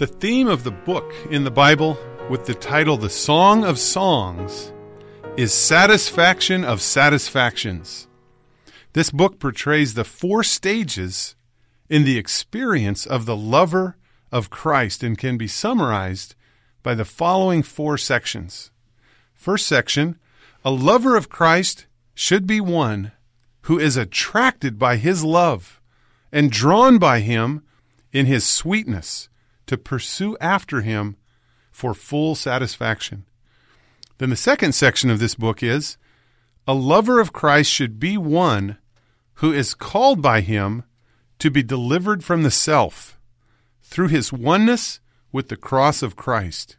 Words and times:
The 0.00 0.06
theme 0.06 0.48
of 0.48 0.64
the 0.64 0.70
book 0.70 1.12
in 1.28 1.44
the 1.44 1.50
Bible, 1.50 1.98
with 2.30 2.46
the 2.46 2.54
title 2.54 2.96
The 2.96 3.10
Song 3.10 3.64
of 3.64 3.78
Songs, 3.78 4.72
is 5.36 5.52
Satisfaction 5.52 6.64
of 6.64 6.80
Satisfactions. 6.80 8.08
This 8.94 9.10
book 9.10 9.38
portrays 9.38 9.92
the 9.92 10.04
four 10.04 10.42
stages 10.42 11.36
in 11.90 12.04
the 12.04 12.16
experience 12.16 13.04
of 13.04 13.26
the 13.26 13.36
lover 13.36 13.98
of 14.32 14.48
Christ 14.48 15.02
and 15.02 15.18
can 15.18 15.36
be 15.36 15.46
summarized 15.46 16.34
by 16.82 16.94
the 16.94 17.04
following 17.04 17.62
four 17.62 17.98
sections. 17.98 18.70
First 19.34 19.66
section 19.66 20.18
A 20.64 20.70
lover 20.70 21.14
of 21.14 21.28
Christ 21.28 21.84
should 22.14 22.46
be 22.46 22.58
one 22.58 23.12
who 23.64 23.78
is 23.78 23.98
attracted 23.98 24.78
by 24.78 24.96
his 24.96 25.22
love 25.24 25.78
and 26.32 26.50
drawn 26.50 26.96
by 26.96 27.20
him 27.20 27.64
in 28.14 28.24
his 28.24 28.46
sweetness 28.46 29.28
to 29.70 29.78
pursue 29.78 30.36
after 30.40 30.80
him 30.80 31.16
for 31.70 31.94
full 31.94 32.34
satisfaction. 32.34 33.24
Then 34.18 34.30
the 34.30 34.34
second 34.34 34.72
section 34.72 35.10
of 35.10 35.20
this 35.20 35.36
book 35.36 35.62
is 35.62 35.96
a 36.66 36.74
lover 36.74 37.20
of 37.20 37.32
Christ 37.32 37.70
should 37.70 38.00
be 38.00 38.18
one 38.18 38.78
who 39.34 39.52
is 39.52 39.74
called 39.74 40.20
by 40.20 40.40
him 40.40 40.82
to 41.38 41.52
be 41.52 41.62
delivered 41.62 42.24
from 42.24 42.42
the 42.42 42.50
self 42.50 43.16
through 43.80 44.08
his 44.08 44.32
oneness 44.32 44.98
with 45.30 45.50
the 45.50 45.56
cross 45.56 46.02
of 46.02 46.16
Christ. 46.16 46.76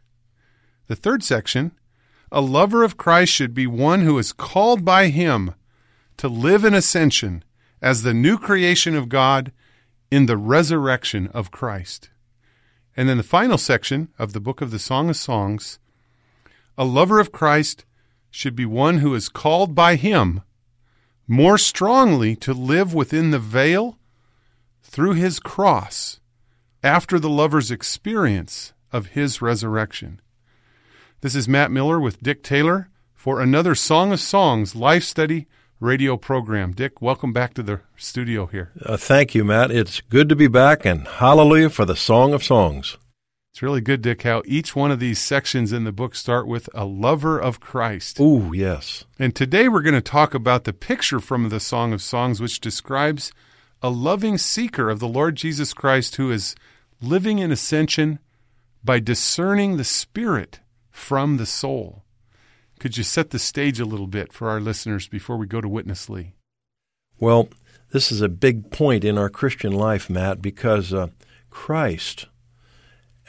The 0.86 0.94
third 0.94 1.24
section 1.24 1.72
a 2.30 2.42
lover 2.42 2.84
of 2.84 2.98
Christ 2.98 3.32
should 3.32 3.54
be 3.54 3.66
one 3.66 4.02
who 4.02 4.18
is 4.18 4.34
called 4.34 4.84
by 4.84 5.08
him 5.08 5.54
to 6.18 6.28
live 6.28 6.62
in 6.62 6.74
ascension 6.74 7.42
as 7.80 8.02
the 8.02 8.12
new 8.12 8.36
creation 8.36 8.94
of 8.94 9.08
God 9.08 9.50
in 10.10 10.26
the 10.26 10.36
resurrection 10.36 11.28
of 11.28 11.50
Christ. 11.50 12.10
And 12.96 13.08
then 13.08 13.16
the 13.16 13.22
final 13.22 13.58
section 13.58 14.08
of 14.18 14.32
the 14.32 14.40
book 14.40 14.60
of 14.60 14.70
the 14.70 14.78
Song 14.78 15.08
of 15.08 15.16
Songs 15.16 15.78
a 16.78 16.84
lover 16.84 17.20
of 17.20 17.32
Christ 17.32 17.84
should 18.30 18.56
be 18.56 18.64
one 18.64 18.98
who 18.98 19.14
is 19.14 19.28
called 19.28 19.74
by 19.74 19.96
him 19.96 20.40
more 21.28 21.58
strongly 21.58 22.34
to 22.36 22.54
live 22.54 22.94
within 22.94 23.30
the 23.30 23.38
veil 23.38 23.98
through 24.82 25.12
his 25.12 25.38
cross 25.38 26.20
after 26.82 27.18
the 27.18 27.30
lover's 27.30 27.70
experience 27.70 28.72
of 28.90 29.08
his 29.08 29.40
resurrection. 29.40 30.20
This 31.20 31.34
is 31.34 31.48
Matt 31.48 31.70
Miller 31.70 32.00
with 32.00 32.22
Dick 32.22 32.42
Taylor 32.42 32.88
for 33.14 33.40
another 33.40 33.74
Song 33.74 34.12
of 34.12 34.20
Songs 34.20 34.74
life 34.74 35.04
study 35.04 35.46
radio 35.82 36.16
program. 36.16 36.72
Dick, 36.72 37.02
welcome 37.02 37.32
back 37.32 37.54
to 37.54 37.62
the 37.62 37.80
studio 37.96 38.46
here. 38.46 38.70
Uh, 38.84 38.96
thank 38.96 39.34
you, 39.34 39.44
Matt. 39.44 39.70
It's 39.70 40.00
good 40.00 40.28
to 40.28 40.36
be 40.36 40.46
back, 40.46 40.86
and 40.86 41.06
hallelujah 41.06 41.70
for 41.70 41.84
the 41.84 41.96
Song 41.96 42.32
of 42.32 42.44
Songs. 42.44 42.96
It's 43.52 43.62
really 43.62 43.82
good, 43.82 44.00
Dick, 44.00 44.22
how 44.22 44.42
each 44.46 44.74
one 44.74 44.90
of 44.90 45.00
these 45.00 45.18
sections 45.18 45.72
in 45.72 45.84
the 45.84 45.92
book 45.92 46.14
start 46.14 46.46
with 46.46 46.70
a 46.72 46.86
lover 46.86 47.38
of 47.38 47.60
Christ. 47.60 48.18
Ooh, 48.18 48.52
yes. 48.54 49.04
And 49.18 49.34
today 49.34 49.68
we're 49.68 49.82
going 49.82 49.94
to 49.94 50.00
talk 50.00 50.32
about 50.32 50.64
the 50.64 50.72
picture 50.72 51.20
from 51.20 51.50
the 51.50 51.60
Song 51.60 51.92
of 51.92 52.00
Songs, 52.00 52.40
which 52.40 52.60
describes 52.60 53.30
a 53.82 53.90
loving 53.90 54.38
seeker 54.38 54.88
of 54.88 55.00
the 55.00 55.08
Lord 55.08 55.36
Jesus 55.36 55.74
Christ 55.74 56.16
who 56.16 56.30
is 56.30 56.54
living 57.02 57.40
in 57.40 57.52
ascension 57.52 58.20
by 58.82 59.00
discerning 59.00 59.76
the 59.76 59.84
spirit 59.84 60.60
from 60.90 61.36
the 61.36 61.46
soul. 61.46 62.01
Could 62.82 62.96
you 62.96 63.04
set 63.04 63.30
the 63.30 63.38
stage 63.38 63.78
a 63.78 63.84
little 63.84 64.08
bit 64.08 64.32
for 64.32 64.50
our 64.50 64.58
listeners 64.58 65.06
before 65.06 65.36
we 65.36 65.46
go 65.46 65.60
to 65.60 65.68
Witness 65.68 66.08
Lee? 66.08 66.32
Well, 67.20 67.48
this 67.92 68.10
is 68.10 68.20
a 68.20 68.28
big 68.28 68.72
point 68.72 69.04
in 69.04 69.16
our 69.16 69.30
Christian 69.30 69.70
life, 69.70 70.10
Matt, 70.10 70.42
because 70.42 70.92
uh, 70.92 71.10
Christ, 71.48 72.26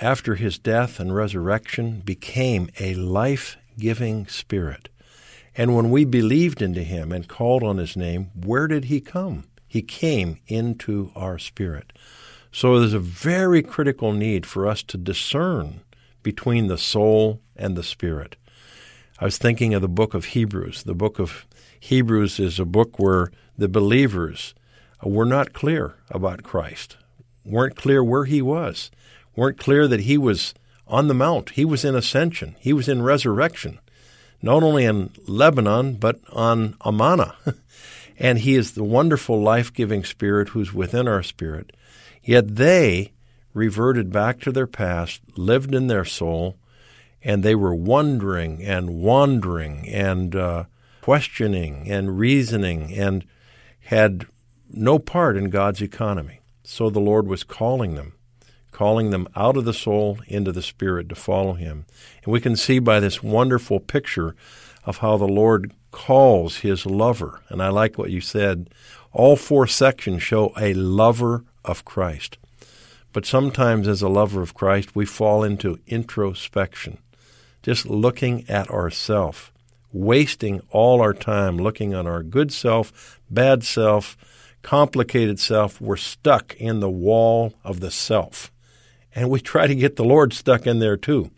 after 0.02 0.34
his 0.34 0.58
death 0.58 1.00
and 1.00 1.14
resurrection, 1.14 2.02
became 2.04 2.72
a 2.80 2.96
life 2.96 3.58
giving 3.78 4.26
spirit. 4.26 4.90
And 5.56 5.76
when 5.76 5.92
we 5.92 6.04
believed 6.04 6.60
into 6.60 6.82
him 6.82 7.12
and 7.12 7.28
called 7.28 7.62
on 7.62 7.78
his 7.78 7.96
name, 7.96 8.32
where 8.34 8.66
did 8.66 8.86
he 8.86 9.00
come? 9.02 9.44
He 9.68 9.84
came 9.84 10.40
into 10.48 11.12
our 11.16 11.38
spirit. 11.38 11.94
So 12.52 12.80
there's 12.80 12.96
a 12.96 13.00
very 13.00 13.62
critical 13.62 14.14
need 14.14 14.48
for 14.48 14.68
us 14.68 14.82
to 14.82 14.98
discern 14.98 15.82
between 16.24 16.66
the 16.66 16.80
soul 16.80 17.40
and 17.56 17.76
the 17.76 17.84
spirit. 17.84 18.36
I 19.20 19.26
was 19.26 19.38
thinking 19.38 19.74
of 19.74 19.82
the 19.82 19.88
book 19.88 20.14
of 20.14 20.26
Hebrews. 20.26 20.84
The 20.84 20.96
book 20.96 21.20
of 21.20 21.46
Hebrews 21.80 22.40
is 22.40 22.60
a 22.60 22.66
book 22.66 22.98
where 22.98 23.32
the 23.58 23.68
believers 23.68 24.56
were 25.04 25.26
not 25.26 25.54
clear 25.54 25.96
about 26.10 26.44
Christ, 26.44 26.98
weren't 27.46 27.76
clear 27.76 28.04
where 28.04 28.26
he 28.26 28.42
was, 28.42 28.90
weren't 29.36 29.60
clear 29.60 29.88
that 29.88 30.02
he 30.02 30.18
was 30.18 30.54
on 30.88 31.08
the 31.08 31.14
mount, 31.14 31.52
he 31.52 31.64
was 31.64 31.86
in 31.86 31.96
ascension, 31.96 32.56
he 32.60 32.74
was 32.74 32.88
in 32.88 33.02
resurrection, 33.02 33.80
not 34.42 34.64
only 34.64 34.86
in 34.86 35.12
Lebanon, 35.28 35.94
but 35.94 36.20
on 36.32 36.76
Amana. 36.84 37.36
and 38.20 38.40
he 38.40 38.56
is 38.56 38.72
the 38.72 38.84
wonderful 38.84 39.42
life 39.42 39.74
giving 39.74 40.04
spirit 40.04 40.50
who's 40.50 40.74
within 40.74 41.08
our 41.08 41.24
spirit. 41.24 41.72
Yet 42.24 42.56
they 42.56 43.12
reverted 43.54 44.12
back 44.12 44.40
to 44.42 44.52
their 44.52 44.68
past, 44.68 45.22
lived 45.36 45.76
in 45.76 45.88
their 45.88 46.06
soul, 46.06 46.58
and 47.24 47.42
they 47.42 47.56
were 47.56 47.74
wondering 47.74 48.62
and 48.64 49.02
wandering 49.02 49.88
and 49.88 50.36
uh, 50.36 50.66
questioning 51.02 51.90
and 51.90 52.20
reasoning 52.20 52.94
and 52.94 53.26
had 53.82 54.26
no 54.72 55.00
part 55.00 55.38
in 55.38 55.50
God's 55.50 55.82
economy. 55.82 56.40
So 56.64 56.90
the 56.90 57.00
Lord 57.00 57.28
was 57.28 57.44
calling 57.44 57.96
them, 57.96 58.14
calling 58.72 59.10
them 59.10 59.28
out 59.36 59.58
of 59.58 59.66
the 59.66 59.74
soul 59.74 60.20
into 60.28 60.52
the 60.52 60.62
spirit 60.62 61.10
to 61.10 61.16
follow 61.16 61.54
Him. 61.54 61.86
And 62.24 62.34
we 62.34 62.42
can 62.42 62.56
see 62.56 62.80
by 62.80 63.00
this 63.00 63.24
wonderful 63.24 63.80
picture 63.80 64.36
of 64.86 64.98
how 64.98 65.18
the 65.18 65.28
Lord 65.28 65.74
calls 65.92 66.58
His 66.58 66.86
lover. 66.86 67.42
And 67.50 67.62
I 67.62 67.70
like 67.70 67.98
what 67.98 68.12
you 68.12 68.22
said. 68.22 68.70
All 69.12 69.36
four 69.36 69.68
sections 69.68 70.24
show 70.24 70.54
a 70.58 70.74
lover 70.74 71.44
of 71.64 71.86
Christ. 71.86 72.38
But 73.12 73.26
sometimes, 73.26 73.88
as 73.88 74.02
a 74.02 74.10
lover 74.10 74.42
of 74.42 74.56
Christ, 74.56 74.96
we 74.96 75.06
fall 75.06 75.44
into 75.44 75.80
introspection 75.86 76.98
just 77.64 77.88
looking 77.88 78.48
at 78.50 78.70
ourself, 78.70 79.52
wasting 79.92 80.62
all 80.70 81.02
our 81.02 81.14
time 81.14 81.58
looking 81.58 81.96
on 81.96 82.06
our 82.06 82.22
good 82.22 82.52
self, 82.52 83.20
bad 83.32 83.64
self, 83.64 84.16
complicated 84.62 85.40
self. 85.40 85.82
We're 85.82 85.96
stuck 85.96 86.56
in 86.56 86.82
the 86.82 86.90
wall 86.90 87.54
of 87.64 87.80
the 87.80 87.92
self. 87.92 88.52
And 89.16 89.30
we 89.30 89.40
try 89.40 89.68
to 89.68 89.76
get 89.76 89.96
the 89.96 90.04
Lord 90.04 90.34
stuck 90.34 90.68
in 90.68 90.80
there 90.80 90.98
too. 90.98 91.32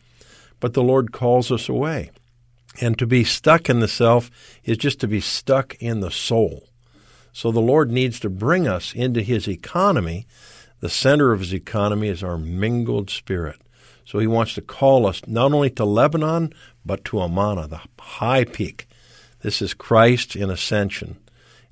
But 0.59 0.73
the 0.73 0.83
Lord 0.83 1.11
calls 1.11 1.51
us 1.51 1.69
away. 1.69 2.11
And 2.81 2.97
to 2.97 3.05
be 3.05 3.23
stuck 3.23 3.69
in 3.69 3.79
the 3.79 3.87
self 3.87 4.31
is 4.63 4.77
just 4.77 4.99
to 5.01 5.07
be 5.07 5.21
stuck 5.21 5.75
in 5.75 5.99
the 5.99 6.11
soul. 6.11 6.67
So 7.33 7.51
the 7.51 7.61
Lord 7.61 7.91
needs 7.91 8.19
to 8.21 8.29
bring 8.29 8.67
us 8.67 8.93
into 8.93 9.21
His 9.21 9.47
economy. 9.47 10.25
The 10.79 10.89
center 10.89 11.31
of 11.31 11.41
His 11.41 11.53
economy 11.53 12.07
is 12.07 12.23
our 12.23 12.37
mingled 12.37 13.09
spirit. 13.09 13.59
So 14.05 14.19
he 14.19 14.27
wants 14.27 14.53
to 14.53 14.61
call 14.61 15.05
us 15.07 15.21
not 15.27 15.51
only 15.51 15.71
to 15.71 15.85
Lebanon, 15.85 16.53
but 16.85 17.03
to 17.05 17.19
Amana, 17.19 17.67
the 17.67 17.81
high 17.99 18.45
peak. 18.45 18.87
This 19.41 19.61
is 19.61 19.73
Christ 19.73 20.35
in 20.35 20.49
ascension, 20.49 21.17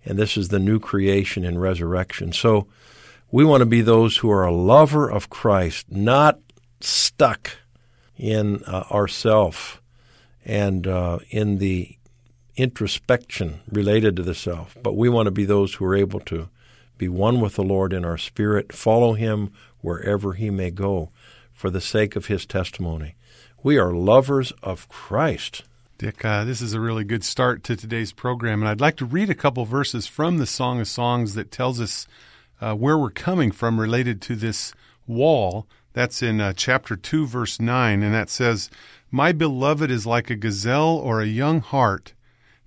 and 0.04 0.18
this 0.18 0.36
is 0.36 0.50
the 0.50 0.60
new 0.60 0.80
creation 0.80 1.46
in 1.46 1.60
resurrection. 1.60 2.34
So 2.34 2.68
we 3.32 3.46
want 3.46 3.62
to 3.62 3.66
be 3.66 3.82
those 3.82 4.18
who 4.18 4.32
are 4.32 4.46
a 4.46 4.52
lover 4.52 5.10
of 5.10 5.30
Christ, 5.30 5.92
not 5.92 6.40
stuck 6.82 7.52
in 8.18 8.64
uh, 8.66 8.84
ourself 8.92 9.82
and 10.46 10.86
uh, 10.88 11.20
in 11.30 11.60
the 11.60 11.98
introspection 12.56 13.62
related 13.72 14.16
to 14.16 14.24
the 14.24 14.36
self, 14.36 14.78
but 14.84 14.96
we 14.96 15.10
want 15.10 15.28
to 15.28 15.32
be 15.32 15.46
those 15.46 15.76
who 15.76 15.86
are 15.86 15.96
able 15.96 16.20
to 16.20 16.50
be 16.98 17.08
one 17.08 17.42
with 17.42 17.56
the 17.56 17.64
Lord 17.64 17.94
in 17.94 18.06
our 18.06 18.18
spirit, 18.18 18.72
follow 18.72 19.14
Him 19.14 19.52
wherever 19.82 20.34
He 20.34 20.50
may 20.50 20.70
go 20.70 21.10
for 21.64 21.70
the 21.70 21.80
sake 21.80 22.18
of 22.18 22.26
his 22.26 22.46
testimony. 22.46 23.16
We 23.64 23.78
are 23.78 23.94
lovers 23.94 24.52
of 24.62 24.90
Christ. 24.90 25.64
Dick, 25.98 26.26
uh, 26.26 26.44
this 26.44 26.62
is 26.62 26.74
a 26.74 26.82
really 26.82 27.06
good 27.06 27.24
start 27.24 27.64
to 27.64 27.78
today's 27.78 28.12
program, 28.12 28.62
and 28.62 28.68
I'd 28.68 28.82
like 28.82 28.98
to 28.98 29.06
read 29.06 29.30
a 29.30 29.34
couple 29.34 29.64
verses 29.64 30.06
from 30.06 30.40
the 30.40 30.46
Song 30.46 30.82
of 30.82 30.90
Songs 30.90 31.36
that 31.36 31.52
tells 31.52 31.80
us 31.80 32.06
uh, 32.60 32.76
where 32.76 32.98
we're 32.98 33.12
coming 33.12 33.50
from 33.50 33.80
related 33.80 34.22
to 34.24 34.36
this 34.36 34.74
wall. 35.08 35.66
That's 35.94 36.22
in 36.22 36.42
uh, 36.42 36.52
chapter 36.52 36.98
2, 36.98 37.28
verse 37.28 37.62
9, 37.62 38.04
and 38.04 38.14
that 38.14 38.30
says, 38.30 38.70
My 39.10 39.32
beloved 39.32 39.90
is 39.90 40.06
like 40.06 40.30
a 40.30 40.36
gazelle 40.36 40.98
or 40.98 41.22
a 41.22 41.28
young 41.28 41.62
hart. 41.62 42.14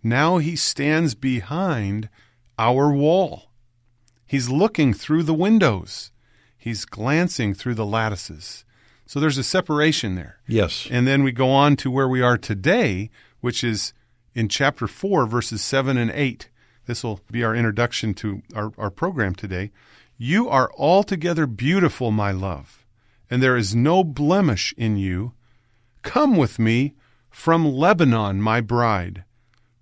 Now 0.03 0.39
he 0.39 0.57
stands 0.57 1.15
behind 1.15 2.09
our 2.59 2.91
wall. 2.91 3.51
He's 4.27 4.49
looking 4.49 4.95
through 4.95 5.25
the 5.25 5.35
windows. 5.35 6.13
He's 6.57 6.87
glancing 6.87 7.53
through 7.53 7.75
the 7.75 7.85
lattices. 7.85 8.65
So 9.07 9.21
there's 9.21 9.39
a 9.39 9.45
separation 9.45 10.17
there. 10.17 10.41
Yes. 10.49 10.89
And 10.91 11.07
then 11.07 11.23
we 11.23 11.31
go 11.31 11.51
on 11.51 11.77
to 11.77 11.91
where 11.91 12.09
we 12.09 12.21
are 12.21 12.37
today, 12.37 13.11
which 13.41 13.63
is 13.63 13.93
in 14.35 14.49
chapter 14.49 14.89
4, 14.89 15.27
verses 15.27 15.63
7 15.63 15.97
and 15.97 16.11
8. 16.11 16.49
This 16.87 17.05
will 17.05 17.21
be 17.31 17.45
our 17.45 17.55
introduction 17.55 18.15
to 18.15 18.43
our, 18.55 18.73
our 18.77 18.91
program 18.91 19.35
today. 19.35 19.71
You 20.19 20.49
are 20.49 20.71
altogether 20.77 21.47
beautiful, 21.47 22.11
my 22.11 22.33
love, 22.33 22.85
and 23.31 23.43
there 23.43 23.57
is 23.57 23.77
no 23.77 24.03
blemish 24.03 24.75
in 24.77 24.97
you. 24.97 25.33
Come 26.03 26.37
with 26.37 26.59
me 26.59 26.95
from 27.31 27.71
Lebanon, 27.71 28.41
my 28.41 28.61
bride. 28.61 29.25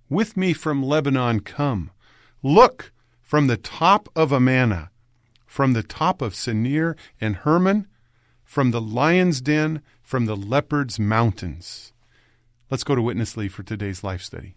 With 0.08 0.36
me 0.36 0.52
from 0.52 0.82
Lebanon 0.82 1.40
come. 1.40 1.90
Look 2.42 2.92
from 3.22 3.46
the 3.46 3.56
top 3.56 4.08
of 4.14 4.32
Amana, 4.32 4.90
from 5.46 5.72
the 5.72 5.82
top 5.82 6.20
of 6.20 6.34
Senir 6.34 6.94
and 7.20 7.36
Hermon, 7.36 7.86
from 8.44 8.70
the 8.70 8.80
lion's 8.80 9.40
den, 9.40 9.82
from 10.02 10.26
the 10.26 10.36
leopard's 10.36 10.98
mountains. 10.98 11.92
Let's 12.70 12.84
go 12.84 12.94
to 12.94 13.02
Witness 13.02 13.36
Lee 13.36 13.48
for 13.48 13.62
today's 13.62 14.04
life 14.04 14.22
study. 14.22 14.56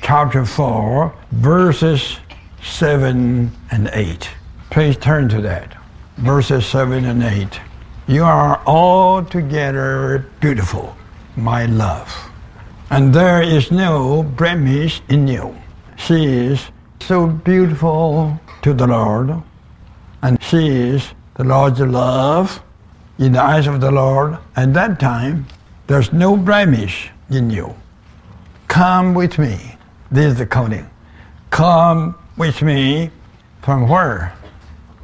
Chapter 0.00 0.44
4, 0.44 1.14
verses 1.32 2.18
7 2.62 3.50
and 3.70 3.90
8. 3.92 4.30
Please 4.70 4.96
turn 4.96 5.28
to 5.28 5.40
that. 5.42 5.76
Verses 6.16 6.66
7 6.66 7.04
and 7.04 7.22
8. 7.22 7.60
You 8.08 8.24
are 8.24 8.60
altogether 8.66 10.26
beautiful, 10.40 10.96
my 11.36 11.66
love, 11.66 12.12
and 12.90 13.14
there 13.14 13.42
is 13.42 13.70
no 13.70 14.22
blemish 14.22 15.00
in 15.08 15.28
you. 15.28 15.56
She 15.96 16.26
is 16.26 16.70
so 17.00 17.26
beautiful 17.28 18.40
to 18.62 18.74
the 18.74 18.86
Lord, 18.86 19.40
and 20.22 20.42
she 20.42 20.68
is 20.68 21.14
the 21.34 21.44
Lord's 21.44 21.80
love 21.80 22.62
in 23.18 23.32
the 23.32 23.42
eyes 23.42 23.66
of 23.66 23.80
the 23.80 23.90
Lord. 23.90 24.38
At 24.56 24.74
that 24.74 25.00
time, 25.00 25.46
there's 25.86 26.12
no 26.12 26.36
blemish 26.36 27.10
in 27.30 27.50
you. 27.50 27.74
Come 28.68 29.14
with 29.14 29.38
me. 29.38 29.76
This 30.10 30.32
is 30.32 30.38
the 30.38 30.46
coding. 30.46 30.88
Come 31.50 32.14
with 32.36 32.62
me 32.62 33.10
from 33.62 33.88
where? 33.88 34.34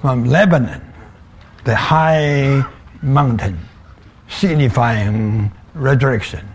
From 0.01 0.25
Lebanon, 0.25 0.83
the 1.65 1.75
high 1.75 2.65
mountain, 3.03 3.59
signifying 4.29 5.53
resurrection. 5.75 6.47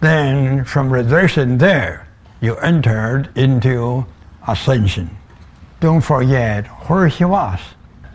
Then 0.00 0.64
from 0.64 0.92
resurrection 0.92 1.58
there, 1.58 2.08
you 2.40 2.56
entered 2.56 3.30
into 3.36 4.06
ascension. 4.46 5.10
Don't 5.80 6.00
forget 6.00 6.66
where 6.88 7.08
he 7.08 7.24
was. 7.24 7.60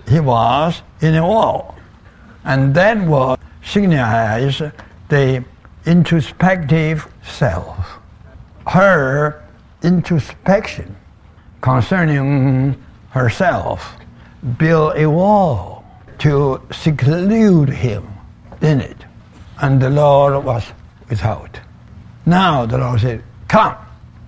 He 0.08 0.20
was 0.20 0.82
in 1.02 1.16
a 1.16 1.26
wall. 1.26 1.76
And 2.44 2.74
that 2.76 2.98
wall 3.08 3.38
signifies 3.64 4.62
the 5.10 5.46
introspective 5.86 7.08
self. 7.24 8.00
Her 8.68 9.44
introspection 9.82 10.96
concerning 11.62 12.82
herself 13.10 13.96
built 14.58 14.98
a 14.98 15.10
wall 15.10 15.86
to 16.20 16.62
seclude 16.72 17.70
him 17.70 18.08
in 18.62 18.82
it. 18.82 18.98
And 19.62 19.82
the 19.82 19.90
Lord 19.90 20.44
was 20.44 20.64
without. 21.10 21.60
Now 22.26 22.66
the 22.66 22.78
Lord 22.78 23.02
said, 23.02 23.24
Come, 23.48 23.76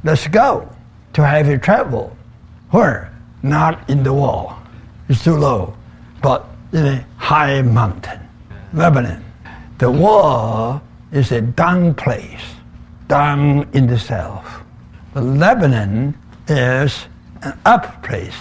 let's 0.03 0.27
go 0.27 0.69
to 1.13 1.25
have 1.25 1.47
a 1.47 1.57
travel. 1.57 2.15
Where? 2.71 3.11
Not 3.41 3.89
in 3.89 4.03
the 4.03 4.13
wall. 4.13 4.59
It's 5.09 5.23
too 5.23 5.37
low. 5.37 5.75
But 6.21 6.47
in 6.71 6.85
a 6.85 7.05
high 7.17 7.61
mountain. 7.61 8.19
Lebanon. 8.73 9.23
The 9.77 9.91
war 9.91 10.81
is 11.11 11.31
a 11.31 11.41
down 11.41 11.93
place, 11.95 12.43
down 13.07 13.69
in 13.73 13.87
the 13.87 13.99
self. 13.99 14.61
The 15.13 15.21
Lebanon 15.21 16.17
is 16.47 17.05
an 17.41 17.57
up 17.65 18.03
place, 18.03 18.35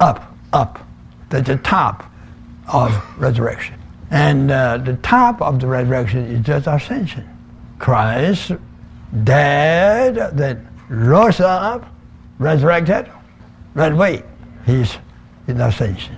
up, 0.00 0.34
up. 0.52 0.86
That's 1.30 1.48
the 1.48 1.56
top 1.56 2.10
of 2.72 2.92
resurrection. 3.18 3.76
And 4.10 4.50
uh, 4.50 4.78
the 4.78 4.96
top 4.96 5.40
of 5.40 5.60
the 5.60 5.66
resurrection 5.66 6.26
is 6.26 6.44
just 6.44 6.66
ascension. 6.66 7.28
Christ 7.78 8.52
dead, 9.24 10.36
then 10.36 10.68
rose 10.88 11.40
up, 11.40 11.86
resurrected, 12.38 13.10
right 13.74 13.92
away. 13.92 14.22
He's 14.66 14.96
in 15.50 15.60
ascension. 15.60 16.16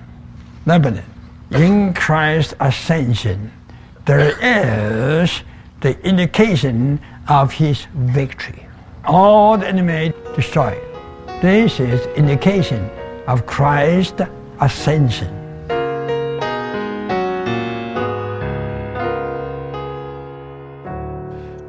Lebanon. 0.66 1.04
In 1.50 1.92
Christ's 1.94 2.54
ascension, 2.60 3.52
there 4.06 4.36
is 4.40 5.42
the 5.80 5.98
indication 6.06 7.00
of 7.28 7.52
his 7.52 7.86
victory. 7.94 8.66
All 9.04 9.58
the 9.58 9.66
enemy 9.66 10.12
destroyed. 10.36 10.80
This 11.42 11.80
is 11.80 12.06
indication 12.16 12.88
of 13.26 13.46
Christ's 13.46 14.22
ascension. 14.60 15.38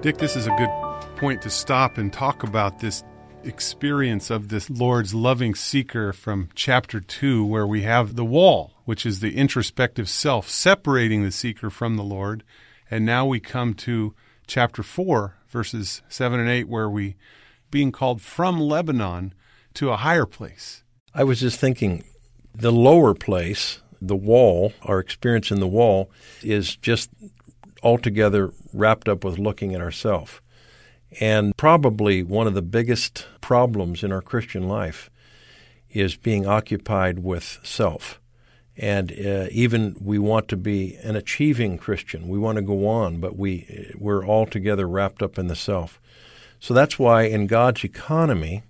Dick, 0.02 0.18
this 0.18 0.36
is 0.36 0.48
a 0.48 0.52
good 0.58 0.70
point 1.16 1.42
to 1.42 1.50
stop 1.50 1.98
and 1.98 2.12
talk 2.12 2.44
about 2.44 2.80
this 2.80 3.04
experience 3.44 4.30
of 4.30 4.50
this 4.50 4.70
Lord's 4.70 5.14
loving 5.14 5.56
seeker 5.56 6.14
from 6.14 6.50
chapter 6.56 7.00
2, 7.00 7.46
where 7.46 7.68
we 7.68 7.84
have 7.84 8.16
the 8.16 8.26
wall, 8.26 8.74
which 8.86 9.06
is 9.06 9.20
the 9.20 9.36
introspective 9.36 10.10
self 10.10 10.50
separating 10.50 11.24
the 11.24 11.32
seeker 11.32 11.70
from 11.70 11.96
the 11.96 12.04
Lord. 12.04 12.44
And 12.90 13.06
now 13.06 13.26
we 13.26 13.40
come 13.40 13.74
to 13.76 14.14
chapter 14.48 14.84
4, 14.84 15.36
verses 15.50 16.02
7 16.10 16.40
and 16.40 16.50
8, 16.50 16.68
where 16.68 16.90
we 16.90 17.16
being 17.72 17.92
called 17.92 18.22
from 18.22 18.60
Lebanon 18.60 19.34
to 19.76 19.90
a 19.90 19.98
higher 19.98 20.26
place. 20.26 20.84
I 21.14 21.24
was 21.24 21.40
just 21.40 21.60
thinking 21.60 22.04
the 22.54 22.72
lower 22.72 23.14
place, 23.14 23.82
the 24.02 24.16
wall, 24.16 24.74
our 24.84 25.00
experience 25.00 25.52
in 25.52 25.60
the 25.60 25.68
wall, 25.68 26.12
is 26.44 26.76
just 26.76 27.10
altogether 27.82 28.54
wrapped 28.74 29.10
up 29.10 29.24
with 29.24 29.40
looking 29.40 29.74
at 29.74 29.82
ourselves. 29.82 30.40
And 31.20 31.56
probably 31.58 32.24
one 32.24 32.48
of 32.48 32.54
the 32.54 32.62
biggest 32.62 33.28
problems 33.42 34.04
in 34.04 34.12
our 34.12 34.22
Christian 34.22 34.68
life 34.68 35.10
is 35.92 36.16
being 36.16 36.48
occupied 36.48 37.20
with 37.20 37.60
self. 37.64 38.20
And 38.76 39.12
uh, 39.12 39.48
even 39.52 39.96
we 40.02 40.18
want 40.18 40.48
to 40.48 40.58
be 40.58 40.96
an 41.04 41.16
achieving 41.16 41.78
Christian. 41.78 42.28
We 42.28 42.40
want 42.40 42.56
to 42.56 42.64
go 42.64 42.88
on, 42.88 43.20
but 43.20 43.38
we 43.38 43.94
we're 43.96 44.26
altogether 44.26 44.88
wrapped 44.88 45.22
up 45.22 45.38
in 45.38 45.48
the 45.48 45.56
self. 45.56 46.02
So 46.60 46.74
that's 46.74 46.98
why 46.98 47.24
in 47.24 47.46
God's 47.46 47.84
economy, 47.84 48.64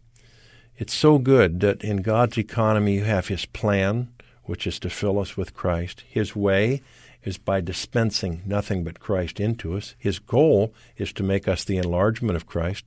it's 0.78 0.94
so 0.94 1.20
good 1.20 1.62
that 1.62 1.84
in 1.84 2.02
God's 2.02 2.38
economy 2.38 2.96
you 2.96 3.04
have 3.06 3.28
His 3.28 3.46
plan, 3.46 4.10
which 4.44 4.68
is 4.68 4.78
to 4.80 4.90
fill 4.90 5.20
us 5.20 5.38
with 5.38 5.54
Christ, 5.54 6.04
His 6.10 6.36
way, 6.36 6.82
is 7.24 7.38
by 7.38 7.62
dispensing 7.62 8.42
nothing 8.46 8.84
but 8.84 9.00
Christ 9.00 9.40
into 9.40 9.76
us. 9.76 9.96
His 9.98 10.20
goal 10.20 10.74
is 10.98 11.14
to 11.14 11.24
make 11.24 11.48
us 11.48 11.64
the 11.64 11.78
enlargement 11.78 12.36
of 12.36 12.46
Christ. 12.46 12.86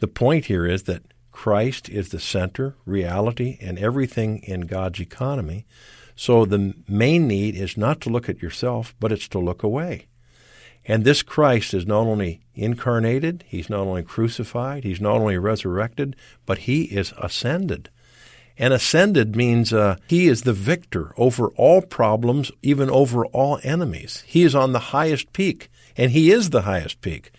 The 0.00 0.08
point 0.08 0.46
here 0.46 0.66
is 0.66 0.84
that 0.84 1.02
Christ 1.32 1.88
is 1.88 2.10
the 2.10 2.20
center, 2.20 2.76
reality, 2.86 3.58
and 3.60 3.78
everything 3.78 4.38
in 4.44 4.62
God's 4.62 5.00
economy. 5.00 5.66
So 6.14 6.44
the 6.44 6.74
main 6.88 7.26
need 7.26 7.56
is 7.56 7.76
not 7.76 8.00
to 8.02 8.10
look 8.10 8.28
at 8.28 8.40
yourself, 8.40 8.94
but 9.00 9.10
it's 9.10 9.28
to 9.28 9.38
look 9.38 9.62
away. 9.62 10.06
And 10.86 11.04
this 11.04 11.22
Christ 11.22 11.72
is 11.74 11.86
not 11.86 12.06
only 12.06 12.42
incarnated, 12.54 13.44
he's 13.48 13.70
not 13.70 13.80
only 13.80 14.02
crucified, 14.02 14.84
he's 14.84 15.00
not 15.00 15.16
only 15.16 15.38
resurrected, 15.38 16.14
but 16.44 16.58
he 16.58 16.84
is 16.84 17.12
ascended. 17.18 17.90
And 18.56 18.72
ascended 18.72 19.34
means 19.34 19.72
uh, 19.72 19.96
he 20.06 20.28
is 20.28 20.42
the 20.42 20.52
victor 20.52 21.12
over 21.16 21.48
all 21.50 21.82
problems, 21.82 22.52
even 22.62 22.88
over 22.88 23.26
all 23.26 23.58
enemies. 23.62 24.22
He 24.26 24.44
is 24.44 24.54
on 24.54 24.72
the 24.72 24.78
highest 24.78 25.32
peak, 25.32 25.70
and 25.96 26.12
he 26.12 26.30
is 26.30 26.50
the 26.50 26.62
highest 26.62 27.00
peak. 27.00 27.32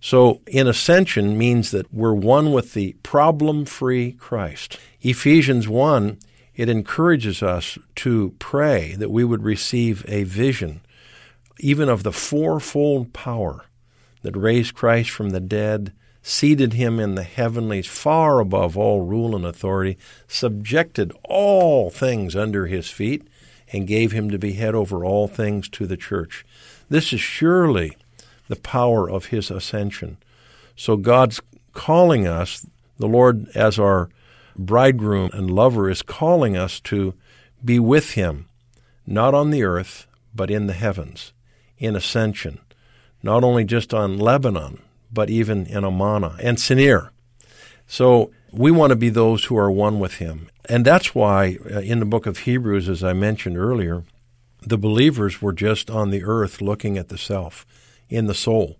So, 0.00 0.40
in 0.46 0.66
ascension 0.66 1.36
means 1.36 1.72
that 1.72 1.92
we're 1.92 2.14
one 2.14 2.52
with 2.52 2.72
the 2.72 2.96
problem 3.02 3.66
free 3.66 4.12
Christ. 4.12 4.78
Ephesians 5.02 5.68
1, 5.68 6.18
it 6.56 6.70
encourages 6.70 7.42
us 7.42 7.78
to 7.96 8.34
pray 8.38 8.94
that 8.94 9.10
we 9.10 9.24
would 9.24 9.42
receive 9.44 10.04
a 10.08 10.22
vision, 10.22 10.80
even 11.58 11.90
of 11.90 12.02
the 12.02 12.12
fourfold 12.12 13.12
power 13.12 13.66
that 14.22 14.36
raised 14.36 14.74
Christ 14.74 15.10
from 15.10 15.30
the 15.30 15.40
dead, 15.40 15.92
seated 16.22 16.74
him 16.74 17.00
in 17.00 17.14
the 17.14 17.22
heavenlies 17.22 17.86
far 17.86 18.40
above 18.40 18.76
all 18.76 19.00
rule 19.02 19.34
and 19.34 19.44
authority, 19.44 19.96
subjected 20.28 21.12
all 21.24 21.90
things 21.90 22.36
under 22.36 22.66
his 22.66 22.90
feet, 22.90 23.26
and 23.72 23.86
gave 23.86 24.12
him 24.12 24.30
to 24.30 24.38
be 24.38 24.52
head 24.54 24.74
over 24.74 25.04
all 25.04 25.28
things 25.28 25.68
to 25.68 25.86
the 25.86 25.96
church. 25.96 26.44
This 26.88 27.12
is 27.12 27.20
surely 27.20 27.96
the 28.48 28.56
power 28.56 29.08
of 29.08 29.26
his 29.26 29.50
ascension. 29.50 30.18
So 30.76 30.96
God's 30.96 31.40
calling 31.72 32.26
us, 32.26 32.66
the 32.98 33.06
Lord 33.06 33.48
as 33.54 33.78
our 33.78 34.10
bridegroom 34.56 35.30
and 35.32 35.50
lover 35.50 35.88
is 35.88 36.02
calling 36.02 36.56
us 36.56 36.80
to 36.80 37.14
be 37.64 37.78
with 37.78 38.12
him, 38.12 38.48
not 39.06 39.34
on 39.34 39.50
the 39.50 39.62
earth, 39.62 40.06
but 40.34 40.50
in 40.50 40.66
the 40.66 40.72
heavens, 40.72 41.32
in 41.78 41.96
ascension, 41.96 42.58
not 43.22 43.44
only 43.44 43.64
just 43.64 43.94
on 43.94 44.18
Lebanon, 44.18 44.82
but 45.12 45.30
even 45.30 45.66
in 45.66 45.84
Amana 45.84 46.36
and 46.40 46.58
Senir. 46.58 47.10
So 47.86 48.30
we 48.52 48.70
want 48.70 48.90
to 48.90 48.96
be 48.96 49.08
those 49.08 49.44
who 49.44 49.56
are 49.56 49.70
one 49.70 49.98
with 49.98 50.14
him. 50.14 50.48
And 50.68 50.84
that's 50.84 51.14
why 51.14 51.58
uh, 51.70 51.80
in 51.80 52.00
the 52.00 52.06
book 52.06 52.26
of 52.26 52.38
Hebrews, 52.38 52.88
as 52.88 53.02
I 53.02 53.12
mentioned 53.12 53.56
earlier, 53.56 54.04
the 54.62 54.78
believers 54.78 55.40
were 55.40 55.52
just 55.52 55.90
on 55.90 56.10
the 56.10 56.22
earth 56.22 56.60
looking 56.60 56.98
at 56.98 57.08
the 57.08 57.18
self, 57.18 57.66
in 58.08 58.26
the 58.26 58.34
soul. 58.34 58.78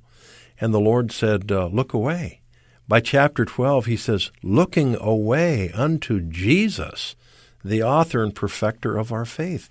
And 0.61 0.75
the 0.75 0.81
Lord 0.81 1.11
said, 1.11 1.51
uh, 1.51 1.67
Look 1.67 1.95
away. 1.95 2.41
By 2.87 3.01
chapter 3.01 3.45
12, 3.45 3.87
he 3.87 3.97
says, 3.97 4.31
Looking 4.43 4.97
away 5.01 5.71
unto 5.73 6.21
Jesus, 6.21 7.15
the 7.65 7.83
author 7.83 8.23
and 8.23 8.35
perfecter 8.35 8.97
of 8.97 9.13
our 9.13 9.25
faith. 9.25 9.69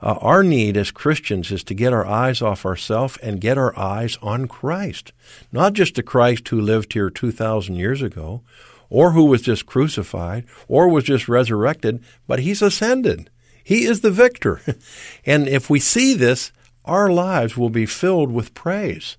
Uh, 0.00 0.16
our 0.20 0.44
need 0.44 0.76
as 0.76 0.90
Christians 0.90 1.50
is 1.50 1.64
to 1.64 1.74
get 1.74 1.92
our 1.92 2.06
eyes 2.06 2.40
off 2.40 2.64
ourselves 2.64 3.16
and 3.18 3.40
get 3.40 3.58
our 3.58 3.76
eyes 3.78 4.16
on 4.22 4.46
Christ. 4.46 5.12
Not 5.50 5.72
just 5.72 5.96
the 5.96 6.02
Christ 6.02 6.48
who 6.48 6.60
lived 6.60 6.92
here 6.92 7.10
2,000 7.10 7.74
years 7.74 8.00
ago, 8.00 8.42
or 8.90 9.12
who 9.12 9.24
was 9.24 9.42
just 9.42 9.66
crucified, 9.66 10.44
or 10.66 10.88
was 10.88 11.04
just 11.04 11.28
resurrected, 11.28 12.02
but 12.26 12.40
he's 12.40 12.62
ascended. 12.62 13.28
He 13.62 13.84
is 13.84 14.00
the 14.00 14.10
victor. 14.10 14.62
and 15.26 15.48
if 15.48 15.68
we 15.68 15.80
see 15.80 16.14
this, 16.14 16.52
our 16.84 17.10
lives 17.10 17.56
will 17.56 17.70
be 17.70 17.84
filled 17.84 18.32
with 18.32 18.54
praise, 18.54 19.18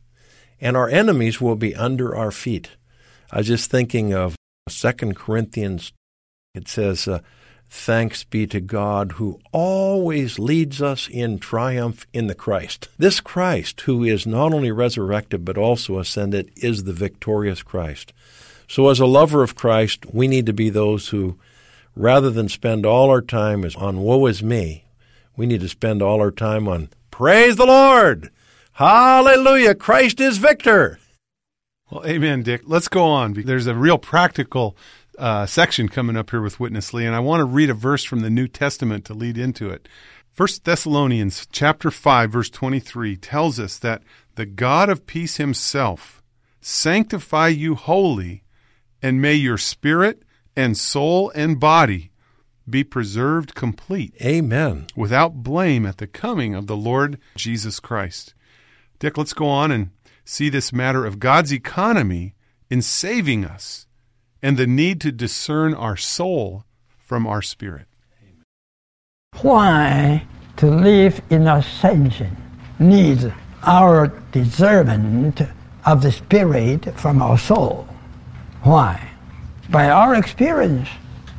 and 0.59 0.75
our 0.75 0.89
enemies 0.89 1.39
will 1.39 1.55
be 1.55 1.75
under 1.75 2.15
our 2.15 2.31
feet. 2.31 2.71
I 3.31 3.39
was 3.39 3.47
just 3.47 3.69
thinking 3.69 4.13
of 4.13 4.35
Second 4.67 5.15
Corinthians. 5.15 5.93
It 6.55 6.67
says, 6.67 7.07
uh, 7.07 7.19
Thanks 7.71 8.23
be 8.23 8.47
to 8.47 8.59
God 8.59 9.13
who 9.13 9.39
always 9.51 10.39
leads 10.39 10.81
us 10.81 11.07
in 11.07 11.37
triumph 11.37 12.07
in 12.13 12.25
the 12.25 12.33
Christ. 12.33 12.89
This 12.97 13.19
Christ, 13.19 13.81
who 13.81 14.03
is 14.03 14.25
not 14.25 14.53
only 14.53 14.71
resurrected 14.71 15.45
but 15.45 15.57
also 15.57 15.99
ascended, 15.99 16.51
is 16.55 16.83
the 16.83 16.93
victorious 16.93 17.61
Christ. 17.61 18.11
So, 18.67 18.89
as 18.89 18.99
a 18.99 19.05
lover 19.05 19.43
of 19.43 19.55
Christ, 19.55 20.05
we 20.11 20.27
need 20.27 20.47
to 20.47 20.53
be 20.53 20.69
those 20.71 21.09
who, 21.09 21.37
rather 21.95 22.31
than 22.31 22.49
spend 22.49 22.87
all 22.87 23.09
our 23.11 23.21
time 23.21 23.63
on 23.77 23.99
woe 23.99 24.25
is 24.25 24.41
me, 24.41 24.85
we 25.37 25.45
need 25.45 25.61
to 25.61 25.69
spend 25.69 26.01
all 26.01 26.21
our 26.21 26.31
time 26.31 26.67
on 26.67 26.89
praise 27.11 27.55
the 27.55 27.65
Lord. 27.67 28.31
Hallelujah. 28.73 29.75
Christ 29.75 30.19
is 30.19 30.37
victor. 30.37 30.99
Well, 31.91 32.05
amen, 32.05 32.43
Dick. 32.43 32.61
Let's 32.65 32.87
go 32.87 33.05
on. 33.05 33.33
There's 33.33 33.67
a 33.67 33.75
real 33.75 33.97
practical 33.97 34.75
uh, 35.19 35.45
section 35.45 35.89
coming 35.89 36.15
up 36.15 36.31
here 36.31 36.41
with 36.41 36.59
Witness 36.59 36.93
Lee, 36.93 37.05
and 37.05 37.15
I 37.15 37.19
want 37.19 37.41
to 37.41 37.45
read 37.45 37.69
a 37.69 37.73
verse 37.73 38.03
from 38.03 38.21
the 38.21 38.29
New 38.29 38.47
Testament 38.47 39.05
to 39.05 39.13
lead 39.13 39.37
into 39.37 39.69
it. 39.69 39.87
First 40.31 40.63
Thessalonians 40.63 41.45
chapter 41.51 41.91
5 41.91 42.31
verse 42.31 42.49
23 42.49 43.17
tells 43.17 43.59
us 43.59 43.77
that 43.79 44.01
the 44.35 44.45
God 44.45 44.89
of 44.89 45.05
peace 45.05 45.35
himself 45.35 46.23
sanctify 46.61 47.49
you 47.49 47.75
wholly 47.75 48.43
and 49.01 49.21
may 49.21 49.33
your 49.33 49.57
spirit 49.57 50.23
and 50.55 50.77
soul 50.77 51.31
and 51.35 51.59
body 51.59 52.11
be 52.69 52.83
preserved 52.83 53.55
complete. 53.55 54.13
Amen. 54.21 54.87
Without 54.95 55.43
blame 55.43 55.85
at 55.85 55.97
the 55.97 56.07
coming 56.07 56.55
of 56.55 56.67
the 56.67 56.77
Lord 56.77 57.19
Jesus 57.35 57.79
Christ. 57.79 58.33
Dick, 58.99 59.17
let's 59.17 59.33
go 59.33 59.47
on 59.47 59.71
and 59.71 59.89
see 60.23 60.47
this 60.47 60.71
matter 60.71 61.05
of 61.05 61.19
God's 61.19 61.51
economy 61.51 62.35
in 62.69 62.81
saving 62.81 63.43
us 63.43 63.87
and 64.41 64.57
the 64.57 64.67
need 64.67 65.01
to 65.01 65.11
discern 65.11 65.73
our 65.73 65.97
soul 65.97 66.63
from 66.97 67.27
our 67.27 67.41
spirit. 67.41 67.87
Why 69.41 70.25
to 70.57 70.67
live 70.67 71.21
in 71.29 71.47
ascension 71.47 72.35
needs 72.79 73.25
our 73.63 74.07
discernment 74.31 75.41
of 75.85 76.01
the 76.01 76.11
spirit 76.11 76.93
from 76.99 77.21
our 77.21 77.37
soul. 77.37 77.87
Why? 78.63 79.09
By 79.69 79.89
our 79.89 80.15
experience, 80.15 80.89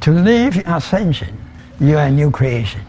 to 0.00 0.10
live 0.10 0.56
in 0.56 0.66
ascension, 0.66 1.38
you 1.78 1.98
are 1.98 2.06
a 2.06 2.10
new 2.10 2.30
creation. 2.30 2.80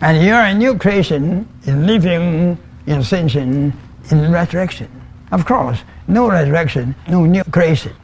And 0.00 0.22
you 0.24 0.34
are 0.34 0.46
a 0.46 0.54
new 0.54 0.76
creation 0.76 1.48
in 1.64 1.86
living 1.86 2.58
in 2.86 2.98
ascension 2.98 3.72
in 4.10 4.32
resurrection. 4.32 4.90
Of 5.30 5.46
course, 5.46 5.78
no 6.08 6.28
resurrection, 6.30 6.94
no 7.08 7.24
new 7.24 7.44
creation 7.44 7.94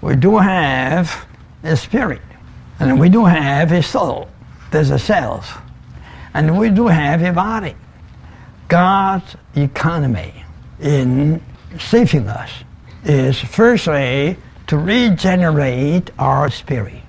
we 0.00 0.16
do 0.16 0.38
have 0.38 1.26
a 1.62 1.76
spirit, 1.76 2.22
and 2.78 3.00
we 3.00 3.08
do 3.08 3.24
have 3.24 3.72
a 3.72 3.82
soul. 3.82 4.28
There's 4.70 4.90
a 4.90 4.98
self, 4.98 5.60
and 6.34 6.58
we 6.58 6.70
do 6.70 6.86
have 6.86 7.22
a 7.22 7.32
body. 7.32 7.74
God's 8.68 9.36
economy 9.56 10.44
in 10.80 11.42
saving 11.78 12.28
us 12.28 12.50
is 13.04 13.38
firstly 13.40 14.36
to 14.66 14.76
regenerate 14.76 16.10
our 16.18 16.50
spirit. 16.50 17.02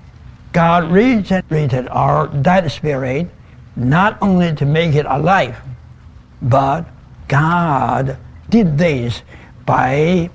God 0.52 0.90
regenerated 0.90 1.86
our 1.88 2.26
dead 2.26 2.70
spirit 2.72 3.28
not 3.76 4.18
only 4.20 4.54
to 4.56 4.66
make 4.66 4.94
it 4.94 5.06
alive, 5.06 5.56
but 6.42 6.86
God 7.28 8.16
did 8.48 8.76
this 8.76 9.22
by 9.64 10.30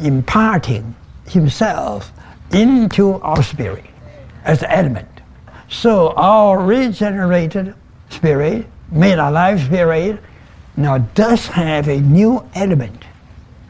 imparting 0.00 0.96
himself 1.26 2.12
into 2.52 3.14
our 3.20 3.42
spirit 3.42 3.84
as 4.44 4.62
element. 4.64 5.08
So 5.68 6.12
our 6.16 6.62
regenerated 6.62 7.74
spirit, 8.10 8.66
made 8.90 9.18
alive 9.18 9.62
spirit, 9.62 10.20
now 10.76 10.98
does 10.98 11.46
have 11.46 11.88
a 11.88 12.00
new 12.00 12.46
element. 12.54 13.04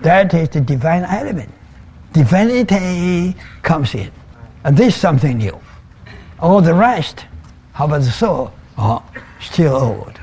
That 0.00 0.34
is 0.34 0.48
the 0.48 0.60
divine 0.60 1.04
element. 1.04 1.50
Divinity 2.12 3.36
comes 3.62 3.94
in. 3.94 4.10
And 4.64 4.76
this 4.76 4.94
is 4.94 5.00
something 5.00 5.38
new. 5.38 5.58
All 6.40 6.60
the 6.60 6.74
rest, 6.74 7.24
how 7.72 7.84
about 7.86 8.02
the 8.02 8.10
soul? 8.10 8.52
Oh, 8.76 9.04
still 9.40 9.76
old. 9.76 10.20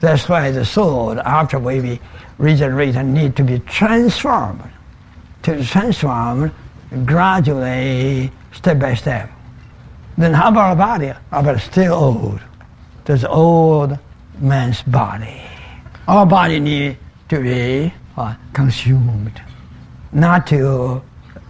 That's 0.00 0.28
why 0.28 0.50
the 0.50 0.64
soul, 0.64 1.18
after 1.20 1.58
we 1.58 2.00
regenerate, 2.38 2.94
need 2.96 3.36
to 3.36 3.44
be 3.44 3.60
transformed. 3.60 4.62
To 5.44 5.64
transform 5.64 6.52
gradually, 7.04 8.30
step 8.52 8.78
by 8.78 8.94
step. 8.94 9.30
Then 10.18 10.34
how 10.34 10.48
about 10.48 10.70
our 10.70 10.76
body? 10.76 11.12
Our 11.30 11.42
body 11.42 11.58
still 11.60 11.94
old. 11.94 12.40
There's 13.04 13.24
old 13.24 13.98
man's 14.38 14.82
body. 14.82 15.42
Our 16.06 16.26
body 16.26 16.60
need 16.60 16.98
to 17.28 17.40
be 17.40 17.94
uh, 18.16 18.34
consumed, 18.52 19.40
not 20.12 20.46
to 20.48 21.02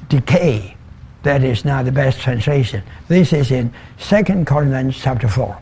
decay. 0.08 0.76
That 1.22 1.44
is 1.44 1.64
not 1.64 1.84
the 1.84 1.92
best 1.92 2.20
translation. 2.20 2.82
This 3.08 3.32
is 3.32 3.50
in 3.50 3.72
Second 3.98 4.46
Corinthians 4.46 4.98
chapter 4.98 5.28
4. 5.28 5.56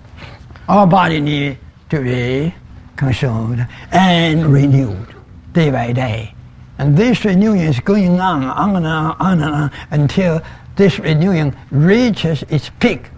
Our 0.68 0.86
body 0.86 1.20
need 1.20 1.58
to 1.90 2.02
be 2.02 2.54
consumed 2.96 3.66
and 3.92 4.52
renewed 4.52 5.14
day 5.52 5.70
by 5.70 5.92
day. 5.92 6.34
And 6.80 6.96
this 6.96 7.26
renewing 7.26 7.60
is 7.60 7.78
going 7.78 8.18
on, 8.20 8.42
on 8.42 8.74
and 8.74 8.86
on, 8.86 9.16
on 9.20 9.42
and 9.42 9.54
on, 9.54 9.70
until 9.90 10.40
this 10.76 10.98
renewing 10.98 11.54
reaches 11.70 12.42
its 12.44 12.70
peak. 12.80 13.10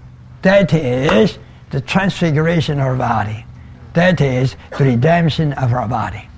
That 0.43 0.75
is 0.75 1.39
the 1.71 1.81
transfiguration 1.81 2.81
of 2.81 2.87
our 2.87 2.97
body. 2.97 3.47
That 3.93 4.21
is 4.21 4.57
the 4.77 4.85
redemption 4.85 5.53
of 5.53 5.73
our 5.73 5.87
body. 5.87 6.29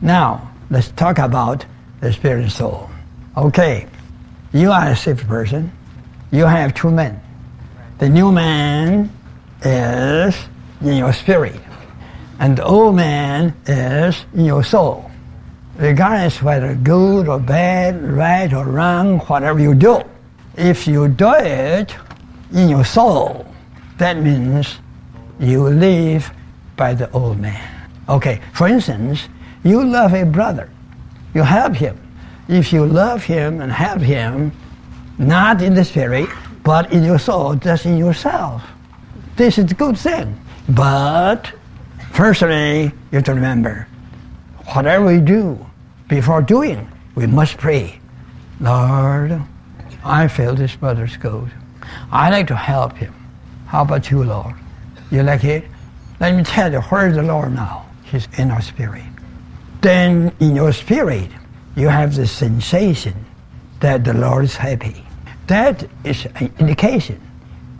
Now, 0.00 0.50
let's 0.70 0.88
talk 0.92 1.18
about 1.18 1.66
the 2.00 2.10
spirit 2.10 2.44
and 2.44 2.50
soul. 2.50 2.88
Okay, 3.36 3.86
you 4.54 4.72
are 4.72 4.92
a 4.92 4.96
saved 4.96 5.28
person. 5.28 5.70
You 6.30 6.46
have 6.46 6.72
two 6.72 6.90
men. 6.90 7.20
The 7.98 8.08
new 8.08 8.32
man 8.32 9.12
is 9.60 10.38
in 10.80 10.94
your 10.94 11.12
spirit, 11.12 11.60
and 12.38 12.56
the 12.56 12.64
old 12.64 12.96
man 12.96 13.54
is 13.66 14.24
in 14.32 14.46
your 14.46 14.64
soul 14.64 15.11
regardless 15.82 16.40
whether 16.40 16.76
good 16.76 17.26
or 17.26 17.40
bad, 17.40 18.00
right 18.00 18.52
or 18.52 18.64
wrong, 18.66 19.18
whatever 19.26 19.58
you 19.58 19.74
do, 19.74 20.00
if 20.56 20.86
you 20.86 21.08
do 21.08 21.34
it 21.34 21.92
in 22.52 22.68
your 22.68 22.84
soul, 22.84 23.44
that 23.98 24.16
means 24.16 24.78
you 25.40 25.64
live 25.64 26.30
by 26.76 26.94
the 26.94 27.10
old 27.10 27.40
man. 27.40 27.90
Okay, 28.08 28.40
for 28.52 28.68
instance, 28.68 29.28
you 29.64 29.82
love 29.84 30.14
a 30.14 30.24
brother, 30.24 30.70
you 31.34 31.42
help 31.42 31.74
him. 31.74 31.98
If 32.46 32.72
you 32.72 32.86
love 32.86 33.24
him 33.24 33.60
and 33.60 33.72
help 33.72 34.02
him, 34.02 34.52
not 35.18 35.62
in 35.62 35.74
the 35.74 35.84
spirit, 35.84 36.28
but 36.62 36.92
in 36.92 37.02
your 37.02 37.18
soul, 37.18 37.56
just 37.56 37.86
in 37.86 37.96
yourself. 37.96 38.62
This 39.34 39.58
is 39.58 39.72
a 39.72 39.74
good 39.74 39.98
thing. 39.98 40.38
But 40.68 41.50
firstly, 42.12 42.84
you 42.84 42.92
have 43.10 43.24
to 43.24 43.34
remember, 43.34 43.88
whatever 44.74 45.06
we 45.06 45.18
do, 45.18 45.58
before 46.12 46.42
doing, 46.42 46.86
we 47.14 47.26
must 47.26 47.56
pray. 47.56 47.98
Lord, 48.60 49.40
I 50.04 50.28
feel 50.28 50.54
this 50.54 50.76
brother's 50.76 51.16
good. 51.16 51.50
I 52.10 52.28
like 52.28 52.48
to 52.48 52.54
help 52.54 52.98
him. 52.98 53.14
How 53.66 53.80
about 53.80 54.10
you, 54.10 54.22
Lord? 54.22 54.54
You 55.10 55.22
like 55.22 55.42
it? 55.42 55.64
Let 56.20 56.34
me 56.34 56.44
tell 56.44 56.70
you, 56.70 56.82
where 56.82 57.08
is 57.08 57.16
the 57.16 57.22
Lord 57.22 57.54
now? 57.54 57.86
He's 58.04 58.28
in 58.36 58.50
our 58.50 58.60
spirit. 58.60 59.08
Then 59.80 60.36
in 60.38 60.54
your 60.54 60.74
spirit, 60.74 61.30
you 61.76 61.88
have 61.88 62.14
the 62.14 62.26
sensation 62.26 63.14
that 63.80 64.04
the 64.04 64.12
Lord 64.12 64.44
is 64.44 64.56
happy. 64.56 65.06
That 65.46 65.88
is 66.04 66.26
an 66.34 66.52
indication 66.58 67.22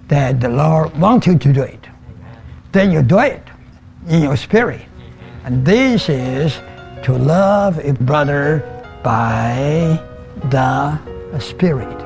that 0.08 0.40
the 0.40 0.48
Lord 0.48 0.96
wants 0.96 1.26
you 1.26 1.36
to 1.36 1.52
do 1.52 1.62
it. 1.64 1.86
Then 2.72 2.92
you 2.92 3.02
do 3.02 3.18
it 3.18 3.46
in 4.08 4.22
your 4.22 4.38
spirit. 4.38 4.86
And 5.44 5.66
this 5.66 6.08
is 6.08 6.58
to 7.02 7.12
love 7.12 7.78
a 7.84 7.92
brother 7.94 8.60
by 9.02 10.00
the 10.50 10.98
Spirit. 11.40 11.98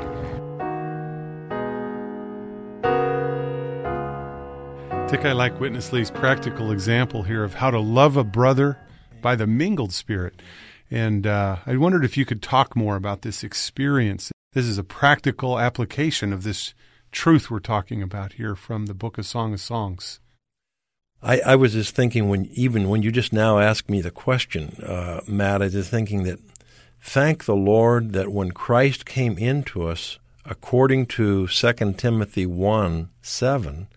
Dick, 5.10 5.26
I 5.26 5.32
like 5.32 5.60
Witness 5.60 5.92
Lee's 5.92 6.10
practical 6.10 6.72
example 6.72 7.22
here 7.22 7.44
of 7.44 7.54
how 7.54 7.70
to 7.70 7.78
love 7.78 8.16
a 8.16 8.24
brother 8.24 8.78
by 9.20 9.36
the 9.36 9.46
mingled 9.46 9.92
spirit. 9.92 10.40
And 10.90 11.26
uh, 11.26 11.56
I 11.66 11.76
wondered 11.76 12.04
if 12.04 12.16
you 12.16 12.24
could 12.24 12.42
talk 12.42 12.74
more 12.74 12.96
about 12.96 13.20
this 13.20 13.44
experience. 13.44 14.32
This 14.54 14.64
is 14.64 14.78
a 14.78 14.84
practical 14.84 15.58
application 15.58 16.32
of 16.32 16.42
this 16.42 16.72
truth 17.12 17.50
we're 17.50 17.58
talking 17.58 18.02
about 18.02 18.34
here 18.34 18.56
from 18.56 18.86
the 18.86 18.94
book 18.94 19.18
of 19.18 19.26
Song 19.26 19.52
of 19.52 19.60
Songs. 19.60 20.20
I, 21.22 21.40
I 21.40 21.56
was 21.56 21.72
just 21.72 21.94
thinking 21.94 22.28
when 22.28 22.46
even 22.52 22.88
when 22.88 23.02
you 23.02 23.10
just 23.10 23.32
now 23.32 23.58
asked 23.58 23.88
me 23.88 24.00
the 24.00 24.10
question, 24.10 24.76
uh, 24.82 25.20
Matt, 25.26 25.62
I 25.62 25.66
was 25.66 25.88
thinking 25.88 26.24
that 26.24 26.38
thank 27.00 27.44
the 27.44 27.56
Lord 27.56 28.12
that 28.12 28.32
when 28.32 28.52
Christ 28.52 29.06
came 29.06 29.38
into 29.38 29.86
us, 29.86 30.18
according 30.44 31.06
to 31.06 31.46
2 31.46 31.72
Timothy 31.96 32.46
1 32.46 33.08
7, 33.22 33.88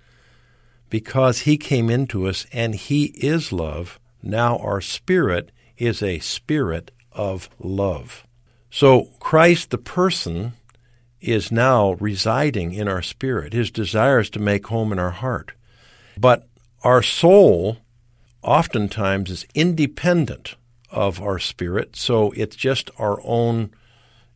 because 0.90 1.42
he 1.42 1.58
came 1.58 1.90
into 1.90 2.28
us 2.28 2.46
and 2.52 2.74
he 2.74 3.06
is 3.06 3.52
love, 3.52 4.00
now 4.24 4.58
our 4.58 4.82
spirit 4.82 5.52
is 5.78 6.02
a 6.02 6.20
spirit 6.20 6.92
of 7.12 7.50
love. 7.60 8.26
So 8.72 9.10
Christ, 9.20 9.70
the 9.70 9.78
person, 9.78 10.54
is 11.22 11.52
now 11.52 11.94
residing 11.94 12.74
in 12.74 12.88
our 12.88 13.02
spirit. 13.02 13.54
His 13.54 13.72
desire 13.72 14.20
is 14.20 14.30
to 14.32 14.40
make 14.40 14.68
home 14.68 14.92
in 14.92 15.00
our 15.00 15.12
heart. 15.12 15.52
But 16.18 16.49
our 16.84 17.02
soul 17.02 17.78
oftentimes 18.42 19.30
is 19.30 19.46
independent 19.54 20.56
of 20.92 21.22
our 21.22 21.40
spirit, 21.40 21.96
so 21.96 22.32
it's 22.32 22.56
just 22.56 22.90
our 22.98 23.20
own 23.24 23.72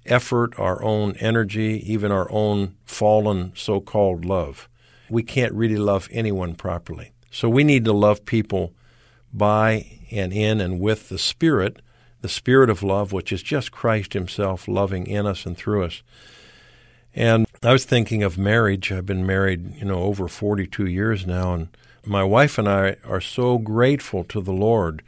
effort, 0.06 0.58
our 0.60 0.84
own 0.84 1.16
energy, 1.18 1.82
even 1.92 2.12
our 2.12 2.30
own 2.32 2.76
fallen 2.86 3.54
so 3.56 3.80
called 3.80 4.26
love 4.26 4.68
we 5.14 5.24
can't 5.24 5.54
really 5.54 5.78
love 5.78 6.10
anyone 6.12 6.56
properly. 6.56 7.12
So 7.30 7.48
we 7.48 7.64
need 7.64 7.86
to 7.86 7.94
love 7.94 8.26
people 8.26 8.74
by 9.32 10.00
and 10.12 10.34
in 10.34 10.60
and 10.60 10.80
with 10.80 11.10
the 11.10 11.18
Spirit, 11.18 11.82
the 12.22 12.30
Spirit 12.30 12.70
of 12.70 12.84
love, 12.84 13.14
which 13.14 13.32
is 13.32 13.44
just 13.44 13.72
Christ 13.72 14.14
Himself 14.14 14.68
loving 14.68 15.08
in 15.08 15.26
us 15.26 15.46
and 15.46 15.56
through 15.56 15.84
us. 15.86 16.04
And 17.16 17.46
I 17.62 17.72
was 17.72 17.86
thinking 17.86 18.24
of 18.24 18.38
marriage. 18.38 18.92
I've 18.92 19.06
been 19.06 19.26
married, 19.26 19.76
you 19.76 19.86
know, 19.86 20.02
over 20.02 20.28
42 20.28 20.88
years 20.88 21.28
now, 21.28 21.54
and 21.54 21.68
my 22.06 22.24
wife 22.24 22.58
and 22.58 22.68
I 22.68 22.98
are 23.06 23.22
so 23.22 23.58
grateful 23.58 24.24
to 24.26 24.42
the 24.42 24.54
Lord 24.54 25.04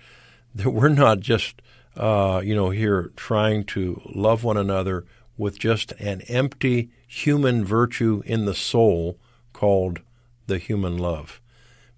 that 0.54 0.70
we're 0.72 0.90
not 0.90 1.20
just, 1.20 1.62
uh, 1.98 2.42
you 2.44 2.56
know, 2.56 2.70
here 2.70 3.12
trying 3.16 3.66
to 3.66 4.02
love 4.14 4.44
one 4.44 4.58
another 4.58 5.06
with 5.38 5.60
just 5.60 5.92
an 5.94 6.22
empty 6.22 6.90
human 7.08 7.66
virtue 7.66 8.24
in 8.26 8.46
the 8.46 8.54
soul 8.54 9.18
called 9.52 10.00
the 10.48 10.58
human 10.58 10.98
love 10.98 11.42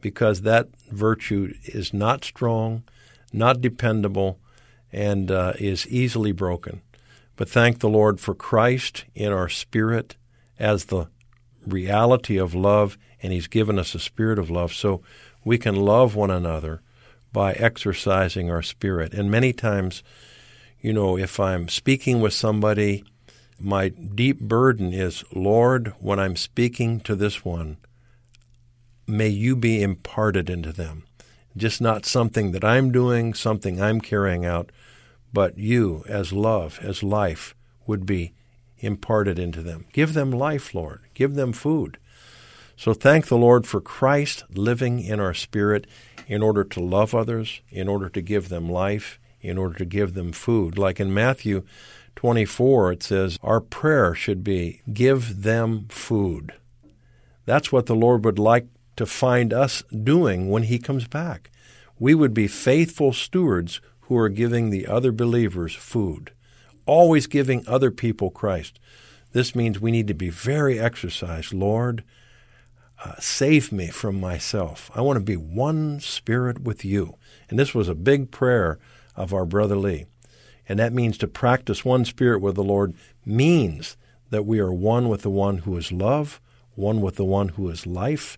because 0.01 0.41
that 0.41 0.69
virtue 0.91 1.53
is 1.65 1.93
not 1.93 2.23
strong, 2.23 2.83
not 3.33 3.61
dependable, 3.61 4.39
and 4.91 5.29
uh, 5.31 5.53
is 5.59 5.87
easily 5.87 6.31
broken. 6.31 6.81
But 7.35 7.49
thank 7.49 7.79
the 7.79 7.89
Lord 7.89 8.19
for 8.19 8.33
Christ 8.33 9.05
in 9.13 9.31
our 9.31 9.49
spirit 9.49 10.15
as 10.57 10.85
the 10.85 11.07
reality 11.67 12.37
of 12.37 12.55
love, 12.55 12.97
and 13.21 13.33
He's 13.33 13.47
given 13.47 13.77
us 13.77 13.95
a 13.95 13.99
spirit 13.99 14.39
of 14.39 14.49
love 14.49 14.73
so 14.73 15.01
we 15.43 15.57
can 15.57 15.75
love 15.75 16.15
one 16.15 16.31
another 16.31 16.81
by 17.31 17.53
exercising 17.53 18.49
our 18.49 18.61
spirit. 18.61 19.13
And 19.13 19.29
many 19.29 19.53
times, 19.53 20.03
you 20.81 20.93
know, 20.93 21.17
if 21.17 21.39
I'm 21.39 21.67
speaking 21.67 22.21
with 22.21 22.33
somebody 22.33 23.03
my 23.59 23.89
deep 23.89 24.39
burden 24.39 24.93
is, 24.93 25.23
Lord, 25.33 25.93
when 25.99 26.19
I'm 26.19 26.35
speaking 26.35 26.99
to 27.01 27.15
this 27.15 27.43
one, 27.43 27.77
may 29.07 29.29
you 29.29 29.55
be 29.55 29.81
imparted 29.81 30.49
into 30.49 30.71
them. 30.71 31.05
Just 31.55 31.81
not 31.81 32.05
something 32.05 32.51
that 32.51 32.63
I'm 32.63 32.91
doing, 32.91 33.33
something 33.33 33.81
I'm 33.81 33.99
carrying 33.99 34.45
out, 34.45 34.71
but 35.33 35.57
you, 35.57 36.03
as 36.07 36.31
love, 36.31 36.79
as 36.83 37.01
life, 37.01 37.55
would 37.87 38.05
be 38.05 38.33
imparted 38.79 39.39
into 39.39 39.61
them. 39.61 39.85
Give 39.93 40.13
them 40.13 40.31
life, 40.31 40.73
Lord. 40.73 41.01
Give 41.13 41.35
them 41.35 41.53
food. 41.53 41.97
So 42.75 42.93
thank 42.93 43.27
the 43.27 43.37
Lord 43.37 43.65
for 43.65 43.81
Christ 43.81 44.43
living 44.49 44.99
in 44.99 45.19
our 45.19 45.33
spirit 45.33 45.87
in 46.27 46.43
order 46.43 46.63
to 46.63 46.79
love 46.79 47.15
others, 47.15 47.61
in 47.69 47.87
order 47.87 48.09
to 48.09 48.21
give 48.21 48.49
them 48.49 48.69
life, 48.69 49.19
in 49.41 49.57
order 49.57 49.75
to 49.77 49.85
give 49.85 50.13
them 50.13 50.31
food. 50.31 50.77
Like 50.77 50.99
in 50.99 51.13
Matthew 51.13 51.63
24, 52.15 52.91
it 52.91 53.03
says, 53.03 53.39
Our 53.41 53.61
prayer 53.61 54.13
should 54.13 54.43
be, 54.43 54.81
Give 54.93 55.41
them 55.41 55.87
food. 55.89 56.53
That's 57.45 57.71
what 57.71 57.85
the 57.85 57.95
Lord 57.95 58.25
would 58.25 58.39
like 58.39 58.67
to 58.97 59.05
find 59.05 59.53
us 59.53 59.83
doing 60.03 60.49
when 60.49 60.63
He 60.63 60.79
comes 60.79 61.07
back. 61.07 61.49
We 61.97 62.13
would 62.13 62.33
be 62.33 62.47
faithful 62.47 63.13
stewards 63.13 63.79
who 64.01 64.17
are 64.17 64.29
giving 64.29 64.69
the 64.69 64.87
other 64.87 65.11
believers 65.11 65.73
food, 65.73 66.31
always 66.87 67.27
giving 67.27 67.67
other 67.67 67.91
people 67.91 68.31
Christ. 68.31 68.79
This 69.33 69.55
means 69.55 69.79
we 69.79 69.91
need 69.91 70.07
to 70.07 70.13
be 70.13 70.29
very 70.29 70.79
exercised. 70.79 71.53
Lord, 71.53 72.03
uh, 73.03 73.15
save 73.19 73.71
me 73.71 73.87
from 73.87 74.19
myself. 74.19 74.89
I 74.95 75.01
want 75.01 75.17
to 75.17 75.23
be 75.23 75.37
one 75.37 75.99
spirit 75.99 76.63
with 76.63 76.83
you. 76.83 77.15
And 77.49 77.59
this 77.59 77.75
was 77.75 77.87
a 77.87 77.95
big 77.95 78.31
prayer 78.31 78.79
of 79.15 79.33
our 79.33 79.45
brother 79.45 79.75
Lee. 79.75 80.05
And 80.67 80.79
that 80.79 80.93
means 80.93 81.17
to 81.19 81.27
practice 81.27 81.85
one 81.85 82.05
spirit 82.05 82.41
with 82.41 82.55
the 82.55 82.63
Lord 82.63 82.95
means 83.25 83.97
that 84.29 84.45
we 84.45 84.59
are 84.59 84.73
one 84.73 85.07
with 85.09 85.21
the 85.21 85.29
one 85.29 85.59
who 85.59 85.77
is 85.77 85.91
love, 85.91 86.41
one 86.75 87.01
with 87.01 87.15
the 87.15 87.25
one 87.25 87.49
who 87.49 87.69
is 87.69 87.87
life. 87.87 88.37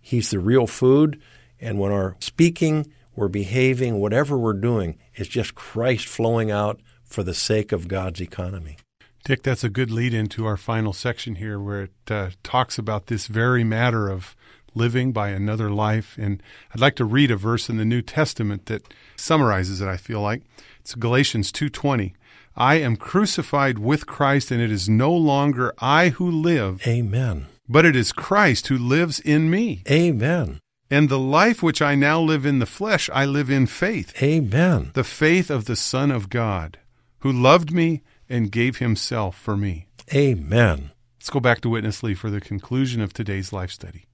He's 0.00 0.30
the 0.30 0.40
real 0.40 0.66
food. 0.66 1.20
And 1.60 1.78
when 1.78 1.92
our 1.92 2.16
speaking, 2.18 2.92
we're 3.14 3.28
behaving, 3.28 4.00
whatever 4.00 4.36
we're 4.36 4.52
doing, 4.54 4.98
is 5.14 5.28
just 5.28 5.54
Christ 5.54 6.06
flowing 6.06 6.50
out 6.50 6.80
for 7.12 7.22
the 7.22 7.34
sake 7.34 7.72
of 7.72 7.88
God's 7.88 8.20
economy. 8.20 8.76
Dick, 9.24 9.42
that's 9.42 9.62
a 9.62 9.68
good 9.68 9.90
lead 9.90 10.12
into 10.14 10.46
our 10.46 10.56
final 10.56 10.92
section 10.92 11.36
here 11.36 11.60
where 11.60 11.82
it 11.82 12.10
uh, 12.10 12.30
talks 12.42 12.76
about 12.76 13.06
this 13.06 13.28
very 13.28 13.62
matter 13.62 14.08
of 14.08 14.34
living 14.74 15.12
by 15.12 15.28
another 15.28 15.70
life. 15.70 16.16
And 16.18 16.42
I'd 16.74 16.80
like 16.80 16.96
to 16.96 17.04
read 17.04 17.30
a 17.30 17.36
verse 17.36 17.68
in 17.68 17.76
the 17.76 17.84
New 17.84 18.02
Testament 18.02 18.66
that 18.66 18.92
summarizes 19.16 19.80
it, 19.80 19.86
I 19.86 19.96
feel 19.96 20.20
like. 20.20 20.42
It's 20.80 20.94
Galatians 20.94 21.52
2:20. 21.52 22.14
I 22.56 22.74
am 22.76 22.96
crucified 22.96 23.78
with 23.78 24.06
Christ 24.06 24.50
and 24.50 24.60
it 24.60 24.70
is 24.70 24.88
no 24.88 25.12
longer 25.12 25.72
I 25.78 26.10
who 26.10 26.30
live. 26.30 26.86
Amen. 26.86 27.46
But 27.68 27.86
it 27.86 27.96
is 27.96 28.12
Christ 28.12 28.66
who 28.66 28.76
lives 28.76 29.20
in 29.20 29.48
me. 29.48 29.82
Amen. 29.88 30.58
And 30.90 31.08
the 31.08 31.18
life 31.18 31.62
which 31.62 31.80
I 31.80 31.94
now 31.94 32.20
live 32.20 32.44
in 32.44 32.58
the 32.58 32.66
flesh, 32.66 33.08
I 33.14 33.24
live 33.24 33.48
in 33.48 33.66
faith. 33.66 34.12
Amen. 34.22 34.90
The 34.92 35.04
faith 35.04 35.48
of 35.48 35.64
the 35.64 35.76
Son 35.76 36.10
of 36.10 36.28
God, 36.28 36.76
who 37.22 37.32
loved 37.32 37.72
me 37.72 38.02
and 38.28 38.50
gave 38.50 38.78
himself 38.78 39.36
for 39.36 39.56
me. 39.56 39.86
Amen. 40.12 40.90
Let's 41.18 41.30
go 41.30 41.38
back 41.38 41.60
to 41.60 41.68
Witness 41.68 42.02
Lee 42.02 42.14
for 42.14 42.30
the 42.30 42.40
conclusion 42.40 43.00
of 43.00 43.12
today's 43.12 43.52
life 43.52 43.70
study. 43.70 44.06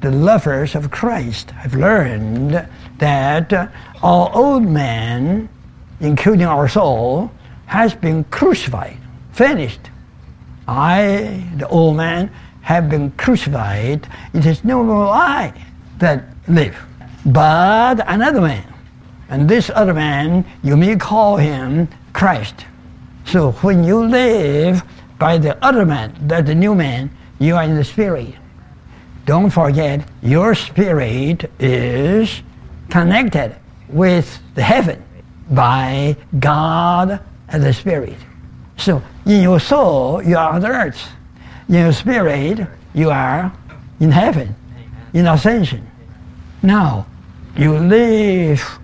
The 0.00 0.12
lovers 0.12 0.76
of 0.76 0.92
Christ 0.92 1.50
have 1.50 1.74
learned 1.74 2.66
that 2.98 3.52
our 4.00 4.30
old 4.32 4.62
man, 4.62 5.48
including 6.00 6.46
our 6.46 6.68
soul, 6.68 7.32
has 7.66 7.94
been 7.94 8.24
crucified, 8.24 8.98
finished. 9.32 9.90
I, 10.68 11.44
the 11.56 11.68
old 11.68 11.96
man, 11.96 12.30
have 12.62 12.88
been 12.88 13.10
crucified. 13.12 14.06
It 14.32 14.46
is 14.46 14.62
no 14.62 14.84
more 14.84 15.08
I 15.08 15.52
that 15.98 16.24
live, 16.46 16.80
but 17.26 18.04
another 18.06 18.40
man. 18.40 18.71
And 19.32 19.48
this 19.48 19.70
other 19.74 19.94
man, 19.94 20.44
you 20.62 20.76
may 20.76 20.94
call 20.94 21.38
him 21.38 21.88
Christ. 22.12 22.66
So 23.24 23.52
when 23.64 23.82
you 23.82 24.04
live 24.04 24.82
by 25.18 25.38
the 25.38 25.56
other 25.64 25.86
man, 25.86 26.14
that 26.28 26.44
the 26.44 26.54
new 26.54 26.74
man, 26.74 27.10
you 27.38 27.56
are 27.56 27.62
in 27.62 27.74
the 27.74 27.82
spirit. 27.82 28.34
Don't 29.24 29.48
forget, 29.48 30.06
your 30.20 30.54
spirit 30.54 31.50
is 31.58 32.42
connected 32.90 33.56
with 33.88 34.38
the 34.54 34.62
heaven 34.62 35.02
by 35.50 36.14
God 36.38 37.18
and 37.48 37.62
the 37.62 37.72
spirit. 37.72 38.18
So 38.76 39.02
in 39.24 39.40
your 39.40 39.60
soul, 39.60 40.22
you 40.22 40.36
are 40.36 40.52
on 40.52 40.60
the 40.60 40.68
earth. 40.68 41.08
In 41.70 41.76
your 41.76 41.92
spirit, 41.94 42.68
you 42.92 43.08
are 43.08 43.50
in 43.98 44.10
heaven, 44.10 44.54
in 45.14 45.26
ascension. 45.26 45.90
Now, 46.62 47.06
you 47.56 47.78
live 47.78 48.78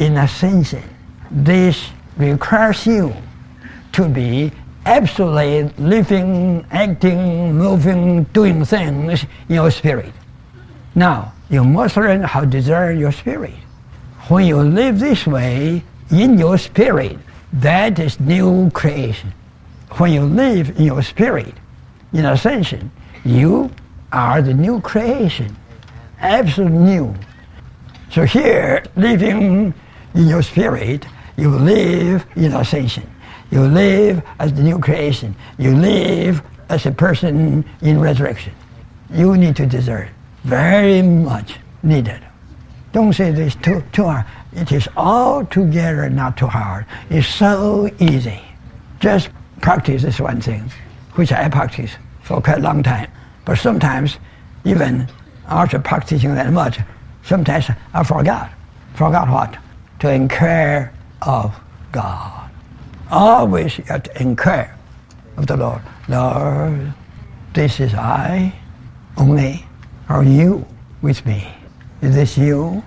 in 0.00 0.16
ascension. 0.16 0.82
This 1.30 1.90
requires 2.16 2.86
you 2.86 3.14
to 3.92 4.08
be 4.08 4.50
absolutely 4.86 5.64
living, 5.78 6.66
acting, 6.70 7.54
moving, 7.54 8.24
doing 8.32 8.64
things 8.64 9.24
in 9.48 9.54
your 9.54 9.70
spirit. 9.70 10.12
Now, 10.94 11.32
you 11.50 11.62
must 11.62 11.96
learn 11.96 12.22
how 12.22 12.40
to 12.40 12.46
discern 12.46 12.98
your 12.98 13.12
spirit. 13.12 13.54
When 14.28 14.46
you 14.46 14.56
live 14.56 14.98
this 14.98 15.26
way 15.26 15.84
in 16.10 16.38
your 16.38 16.56
spirit, 16.58 17.18
that 17.52 17.98
is 17.98 18.18
new 18.18 18.70
creation. 18.70 19.32
When 19.98 20.12
you 20.12 20.22
live 20.22 20.78
in 20.78 20.84
your 20.84 21.02
spirit, 21.02 21.54
in 22.12 22.24
ascension, 22.24 22.90
you 23.24 23.70
are 24.12 24.40
the 24.40 24.54
new 24.54 24.80
creation, 24.80 25.56
absolute 26.20 26.72
new. 26.72 27.14
So 28.10 28.24
here, 28.24 28.84
living 28.96 29.74
in 30.14 30.28
your 30.28 30.42
spirit, 30.42 31.06
you 31.36 31.50
live 31.50 32.26
in 32.36 32.52
ascension. 32.52 33.08
You 33.50 33.62
live 33.62 34.22
as 34.38 34.52
the 34.52 34.62
new 34.62 34.78
creation. 34.78 35.34
You 35.58 35.74
live 35.74 36.42
as 36.68 36.86
a 36.86 36.92
person 36.92 37.64
in 37.82 38.00
resurrection. 38.00 38.52
You 39.12 39.36
need 39.36 39.56
to 39.56 39.66
discern. 39.66 40.10
Very 40.44 41.02
much 41.02 41.56
needed. 41.82 42.22
Don't 42.92 43.12
say 43.12 43.30
this 43.30 43.54
too, 43.56 43.82
too 43.92 44.04
hard. 44.04 44.26
It 44.52 44.72
is 44.72 44.88
altogether 44.96 46.08
not 46.10 46.36
too 46.36 46.46
hard. 46.46 46.86
It's 47.08 47.28
so 47.28 47.90
easy. 47.98 48.40
Just 48.98 49.30
practice 49.60 50.02
this 50.02 50.20
one 50.20 50.40
thing, 50.40 50.70
which 51.14 51.32
I 51.32 51.48
practice 51.48 51.92
for 52.22 52.40
quite 52.40 52.58
a 52.58 52.62
long 52.62 52.82
time. 52.82 53.10
But 53.44 53.58
sometimes, 53.58 54.18
even 54.64 55.08
after 55.46 55.78
practicing 55.78 56.34
that 56.34 56.52
much, 56.52 56.78
sometimes 57.24 57.66
I 57.94 58.04
forgot. 58.04 58.50
Forgot 58.94 59.28
what? 59.28 59.56
To 60.00 60.10
inquire 60.10 60.92
of 61.22 61.54
God 61.92 62.50
always 63.10 63.76
you 63.78 63.84
have 63.84 64.04
to 64.04 64.22
inquire 64.22 64.76
of 65.36 65.46
the 65.46 65.56
Lord. 65.56 65.82
Lord, 66.08 66.92
this 67.52 67.80
is 67.80 67.94
I 67.94 68.54
only. 69.16 69.64
Are 70.08 70.24
you 70.24 70.66
with 71.02 71.24
me? 71.26 71.52
Is 72.02 72.14
this 72.14 72.38
you 72.38 72.82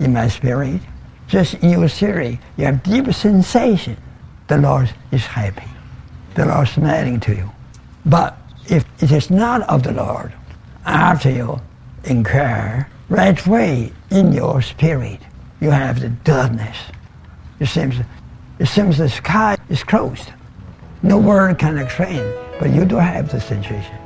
in 0.00 0.12
my 0.12 0.28
spirit? 0.28 0.80
Just 1.28 1.54
in 1.54 1.70
your 1.70 1.88
spirit, 1.88 2.38
you 2.56 2.64
have 2.66 2.82
deep 2.82 3.12
sensation. 3.12 3.96
The 4.48 4.58
Lord 4.58 4.90
is 5.10 5.26
happy. 5.26 5.68
The 6.34 6.46
Lord 6.46 6.68
is 6.68 6.74
smiling 6.74 7.20
to 7.20 7.34
you. 7.34 7.50
But 8.04 8.38
if 8.68 8.84
it 9.02 9.10
is 9.10 9.30
not 9.30 9.62
of 9.62 9.82
the 9.82 9.92
Lord, 9.92 10.32
after 10.84 11.30
you 11.30 11.60
inquire 12.04 12.88
right 13.08 13.44
way 13.46 13.92
in 14.10 14.32
your 14.32 14.62
spirit, 14.62 15.20
you 15.60 15.70
have 15.70 16.00
the 16.00 16.08
darkness. 16.08 16.76
It 17.60 17.66
seems 17.66 17.96
it 18.58 18.66
seems 18.66 18.98
the 18.98 19.08
sky 19.08 19.56
is 19.68 19.82
closed. 19.82 20.32
No 21.02 21.18
word 21.18 21.58
can 21.58 21.78
explain, 21.78 22.24
but 22.58 22.70
you 22.70 22.84
do 22.84 22.96
have 22.96 23.30
the 23.30 23.40
sensation. 23.40 23.96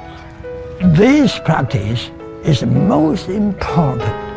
This 0.95 1.39
practice 1.41 2.11
is 2.45 2.61
the 2.61 2.67
most 2.67 3.29
important. 3.29 4.31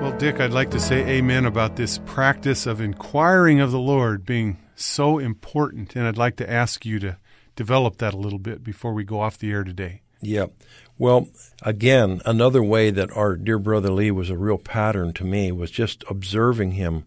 Well, 0.00 0.16
Dick, 0.18 0.40
I'd 0.40 0.52
like 0.52 0.70
to 0.70 0.80
say 0.80 1.06
amen 1.06 1.44
about 1.44 1.76
this 1.76 1.98
practice 2.06 2.66
of 2.66 2.80
inquiring 2.80 3.60
of 3.60 3.72
the 3.72 3.80
Lord 3.80 4.24
being 4.24 4.58
so 4.74 5.18
important, 5.18 5.96
and 5.96 6.06
I'd 6.06 6.16
like 6.16 6.36
to 6.36 6.50
ask 6.50 6.86
you 6.86 6.98
to 7.00 7.16
develop 7.56 7.98
that 7.98 8.14
a 8.14 8.18
little 8.18 8.38
bit 8.38 8.62
before 8.62 8.92
we 8.92 9.02
go 9.02 9.20
off 9.20 9.38
the 9.38 9.50
air 9.50 9.64
today. 9.64 10.02
Yeah. 10.20 10.46
Well, 10.98 11.28
again, 11.62 12.20
another 12.24 12.62
way 12.62 12.90
that 12.90 13.16
our 13.16 13.36
dear 13.36 13.58
brother 13.58 13.90
Lee 13.90 14.10
was 14.10 14.30
a 14.30 14.36
real 14.36 14.58
pattern 14.58 15.12
to 15.14 15.24
me 15.24 15.52
was 15.52 15.70
just 15.70 16.02
observing 16.10 16.72
him, 16.72 17.04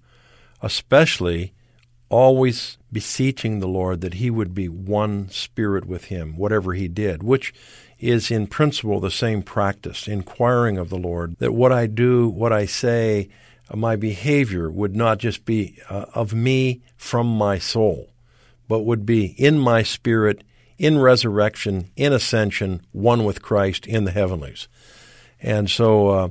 especially 0.62 1.54
always 2.08 2.78
beseeching 2.92 3.60
the 3.60 3.68
Lord 3.68 4.02
that 4.02 4.16
he 4.16 4.30
would 4.30 4.54
be 4.54 4.68
one 4.68 5.30
spirit 5.30 5.86
with 5.86 6.06
him, 6.06 6.38
whatever 6.38 6.74
he 6.74 6.88
did, 6.88 7.24
which 7.24 7.54
is 8.00 8.32
in 8.32 8.48
principle 8.48 9.00
the 9.00 9.12
same 9.12 9.44
practice, 9.44 10.08
inquiring 10.08 10.78
of 10.78 10.90
the 10.90 10.98
Lord, 10.98 11.38
that 11.40 11.54
what 11.54 11.72
I 11.72 11.88
do, 11.88 12.28
what 12.28 12.52
I 12.52 12.66
say, 12.66 13.30
my 13.74 13.96
behavior 13.96 14.70
would 14.70 14.96
not 14.96 15.20
just 15.20 15.46
be 15.46 15.78
uh, 15.90 16.06
of 16.14 16.34
me 16.34 16.82
from 16.98 17.28
my 17.28 17.58
soul, 17.60 18.10
but 18.68 18.82
would 18.82 19.06
be 19.06 19.28
in 19.38 19.58
my 19.58 19.84
spirit 19.84 20.44
in 20.82 20.98
resurrection, 20.98 21.92
in 21.96 22.12
ascension, 22.12 22.82
one 22.92 23.24
with 23.24 23.44
Christ 23.44 23.86
in 23.86 24.04
the 24.04 24.12
heavenlies. 24.12 24.68
And 25.40 25.70
so 25.70 26.10
uh, 26.10 26.30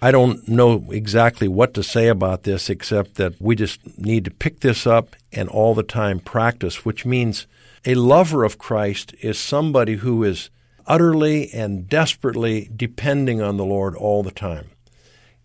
I 0.00 0.10
don't 0.10 0.48
know 0.48 0.86
exactly 0.90 1.48
what 1.48 1.74
to 1.74 1.82
say 1.82 2.08
about 2.08 2.44
this 2.44 2.70
except 2.70 3.16
that 3.16 3.34
we 3.38 3.54
just 3.54 3.98
need 3.98 4.24
to 4.24 4.30
pick 4.30 4.60
this 4.60 4.86
up 4.86 5.16
and 5.32 5.50
all 5.50 5.74
the 5.74 5.82
time 5.82 6.18
practice, 6.18 6.82
which 6.82 7.04
means 7.04 7.46
a 7.84 7.94
lover 7.94 8.42
of 8.42 8.56
Christ 8.56 9.14
is 9.20 9.38
somebody 9.38 9.96
who 9.96 10.24
is 10.24 10.48
utterly 10.86 11.52
and 11.52 11.86
desperately 11.86 12.70
depending 12.74 13.42
on 13.42 13.58
the 13.58 13.66
Lord 13.66 13.94
all 13.94 14.22
the 14.22 14.30
time. 14.30 14.70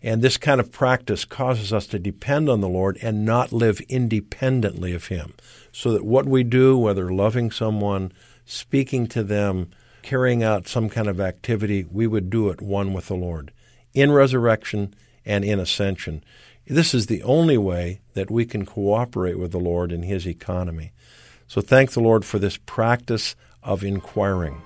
And 0.02 0.22
this 0.22 0.38
kind 0.38 0.60
of 0.60 0.72
practice 0.72 1.26
causes 1.26 1.74
us 1.74 1.86
to 1.88 1.98
depend 1.98 2.48
on 2.48 2.62
the 2.62 2.68
Lord 2.70 2.96
and 3.02 3.26
not 3.26 3.52
live 3.52 3.80
independently 3.82 4.94
of 4.94 5.08
Him. 5.08 5.34
So 5.72 5.92
that 5.92 6.06
what 6.06 6.24
we 6.24 6.42
do, 6.42 6.78
whether 6.78 7.12
loving 7.12 7.50
someone, 7.50 8.12
speaking 8.46 9.06
to 9.08 9.22
them, 9.22 9.70
carrying 10.02 10.42
out 10.42 10.68
some 10.68 10.88
kind 10.88 11.08
of 11.08 11.20
activity, 11.20 11.84
we 11.90 12.06
would 12.06 12.30
do 12.30 12.48
it 12.48 12.62
one 12.62 12.92
with 12.92 13.08
the 13.08 13.14
Lord 13.14 13.52
in 13.92 14.12
resurrection 14.12 14.94
and 15.24 15.44
in 15.44 15.58
ascension. 15.58 16.22
This 16.66 16.94
is 16.94 17.06
the 17.06 17.22
only 17.22 17.58
way 17.58 18.00
that 18.14 18.30
we 18.30 18.44
can 18.44 18.64
cooperate 18.64 19.38
with 19.38 19.52
the 19.52 19.58
Lord 19.58 19.92
in 19.92 20.02
His 20.02 20.26
economy. 20.26 20.92
So 21.48 21.60
thank 21.60 21.92
the 21.92 22.00
Lord 22.00 22.24
for 22.24 22.38
this 22.38 22.56
practice 22.56 23.36
of 23.62 23.84
inquiring 23.84 24.62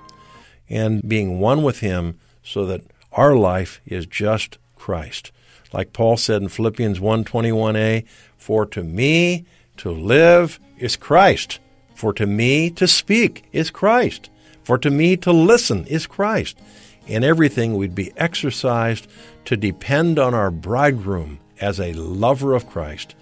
and 0.69 1.07
being 1.07 1.39
one 1.39 1.63
with 1.63 1.79
Him 1.79 2.19
so 2.43 2.65
that 2.65 2.81
our 3.11 3.35
life 3.35 3.81
is 3.85 4.05
just 4.05 4.57
Christ. 4.75 5.31
Like 5.73 5.93
Paul 5.93 6.17
said 6.17 6.41
in 6.41 6.49
Philippians 6.49 6.99
1:21a, 6.99 8.05
for 8.37 8.65
to 8.67 8.83
me 8.83 9.45
to 9.77 9.91
live 9.91 10.59
is 10.77 10.95
Christ 10.95 11.59
for 12.01 12.13
to 12.13 12.25
me 12.25 12.71
to 12.71 12.87
speak 12.87 13.43
is 13.51 13.69
Christ. 13.69 14.31
For 14.63 14.79
to 14.79 14.89
me 14.89 15.15
to 15.17 15.31
listen 15.31 15.85
is 15.85 16.07
Christ. 16.07 16.57
In 17.05 17.23
everything 17.23 17.77
we'd 17.77 17.93
be 17.93 18.11
exercised 18.17 19.05
to 19.45 19.55
depend 19.55 20.17
on 20.17 20.33
our 20.33 20.49
bridegroom 20.49 21.37
as 21.59 21.79
a 21.79 21.93
lover 21.93 22.55
of 22.55 22.67
Christ. 22.67 23.13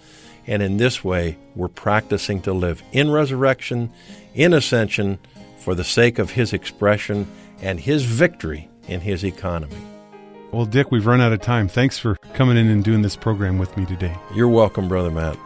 And 0.47 0.63
in 0.63 0.77
this 0.77 1.03
way, 1.03 1.37
we're 1.57 1.67
practicing 1.67 2.41
to 2.43 2.53
live 2.53 2.81
in 2.93 3.11
resurrection, 3.11 3.91
in 4.33 4.53
ascension, 4.53 5.19
for 5.57 5.75
the 5.75 5.83
sake 5.83 6.17
of 6.17 6.31
his 6.31 6.53
expression 6.53 7.27
and 7.61 7.81
his 7.81 8.05
victory 8.05 8.69
in 8.87 9.01
his 9.01 9.25
economy. 9.25 9.75
Well, 10.53 10.65
Dick, 10.65 10.89
we've 10.89 11.05
run 11.05 11.19
out 11.19 11.33
of 11.33 11.41
time. 11.41 11.67
Thanks 11.67 11.99
for 11.99 12.15
coming 12.33 12.55
in 12.55 12.69
and 12.69 12.81
doing 12.81 13.01
this 13.01 13.17
program 13.17 13.57
with 13.57 13.75
me 13.75 13.85
today. 13.85 14.15
You're 14.33 14.47
welcome, 14.47 14.87
Brother 14.87 15.11
Matt. 15.11 15.37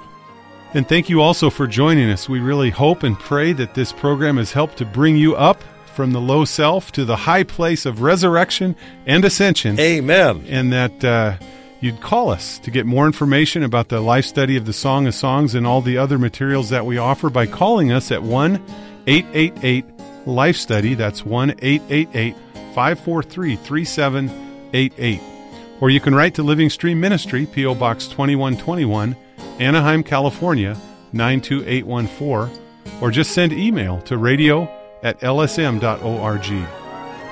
And 0.75 0.89
thank 0.89 1.07
you 1.07 1.21
also 1.21 1.51
for 1.51 1.67
joining 1.67 2.09
us. 2.09 2.27
We 2.27 2.39
really 2.39 2.71
hope 2.71 3.03
and 3.03 3.17
pray 3.17 3.53
that 3.53 3.75
this 3.75 3.91
program 3.91 4.37
has 4.37 4.53
helped 4.53 4.77
to 4.77 4.85
bring 4.85 5.15
you 5.17 5.35
up 5.35 5.61
from 5.93 6.11
the 6.13 6.19
low 6.21 6.45
self 6.45 6.91
to 6.93 7.05
the 7.05 7.15
high 7.15 7.43
place 7.43 7.85
of 7.85 8.01
resurrection 8.01 8.75
and 9.05 9.23
ascension. 9.23 9.79
Amen. 9.79 10.43
And 10.49 10.73
that 10.73 11.03
uh, 11.05 11.37
you'd 11.79 12.01
call 12.01 12.31
us 12.31 12.57
to 12.59 12.71
get 12.71 12.87
more 12.87 13.05
information 13.05 13.61
about 13.61 13.89
the 13.89 14.01
life 14.01 14.25
study 14.25 14.57
of 14.57 14.65
the 14.65 14.73
Song 14.73 15.05
of 15.05 15.13
Songs 15.13 15.53
and 15.53 15.67
all 15.67 15.81
the 15.81 15.97
other 15.97 16.17
materials 16.17 16.69
that 16.71 16.87
we 16.87 16.97
offer 16.97 17.29
by 17.29 17.45
calling 17.45 17.91
us 17.91 18.11
at 18.11 18.23
1 18.23 18.55
888 19.05 19.85
Life 20.25 20.55
Study. 20.55 20.95
That's 20.95 21.23
1 21.23 21.51
888 21.61 22.35
543 22.73 23.55
3788. 23.57 25.21
Or 25.81 25.89
you 25.91 25.99
can 25.99 26.15
write 26.15 26.33
to 26.35 26.43
Living 26.43 26.69
Stream 26.69 26.99
Ministry, 26.99 27.45
P.O. 27.45 27.75
Box 27.75 28.07
2121. 28.07 29.15
Anaheim, 29.59 30.03
California 30.03 30.77
92814, 31.13 33.01
or 33.01 33.11
just 33.11 33.31
send 33.31 33.53
email 33.53 34.01
to 34.01 34.17
radio 34.17 34.63
at 35.03 35.19
lsm.org. 35.19 36.67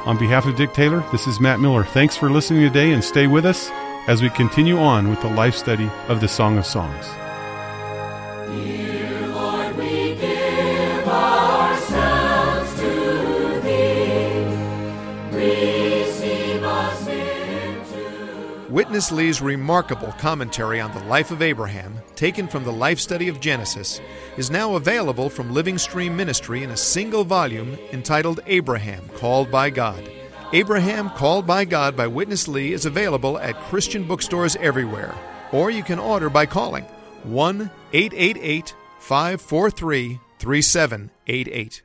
On 0.05 0.17
behalf 0.17 0.45
of 0.45 0.55
Dick 0.55 0.73
Taylor, 0.73 1.03
this 1.11 1.27
is 1.27 1.39
Matt 1.39 1.59
Miller. 1.59 1.83
Thanks 1.83 2.17
for 2.17 2.29
listening 2.29 2.61
today 2.61 2.91
and 2.91 3.03
stay 3.03 3.27
with 3.27 3.45
us 3.45 3.69
as 4.07 4.21
we 4.21 4.29
continue 4.29 4.77
on 4.79 5.09
with 5.09 5.21
the 5.21 5.29
life 5.29 5.55
study 5.55 5.89
of 6.07 6.21
the 6.21 6.27
Song 6.27 6.57
of 6.57 6.65
Songs. 6.65 7.05
Witness 18.71 19.11
Lee's 19.11 19.41
remarkable 19.41 20.13
commentary 20.13 20.79
on 20.79 20.93
the 20.93 21.03
life 21.03 21.29
of 21.29 21.41
Abraham, 21.41 21.93
taken 22.15 22.47
from 22.47 22.63
the 22.63 22.71
life 22.71 23.01
study 23.01 23.27
of 23.27 23.41
Genesis, 23.41 23.99
is 24.37 24.49
now 24.49 24.75
available 24.75 25.29
from 25.29 25.53
Living 25.53 25.77
Stream 25.77 26.15
Ministry 26.15 26.63
in 26.63 26.69
a 26.69 26.77
single 26.77 27.25
volume 27.25 27.77
entitled 27.91 28.39
Abraham 28.45 29.03
Called 29.17 29.51
by 29.51 29.71
God. 29.71 30.09
Abraham 30.53 31.09
Called 31.09 31.45
by 31.45 31.65
God 31.65 31.97
by 31.97 32.07
Witness 32.07 32.47
Lee 32.47 32.71
is 32.71 32.85
available 32.85 33.37
at 33.39 33.59
Christian 33.63 34.07
bookstores 34.07 34.55
everywhere, 34.55 35.13
or 35.51 35.69
you 35.69 35.83
can 35.83 35.99
order 35.99 36.29
by 36.29 36.45
calling 36.45 36.85
1 37.23 37.69
888 37.91 38.73
543 38.99 40.17
3788. 40.39 41.79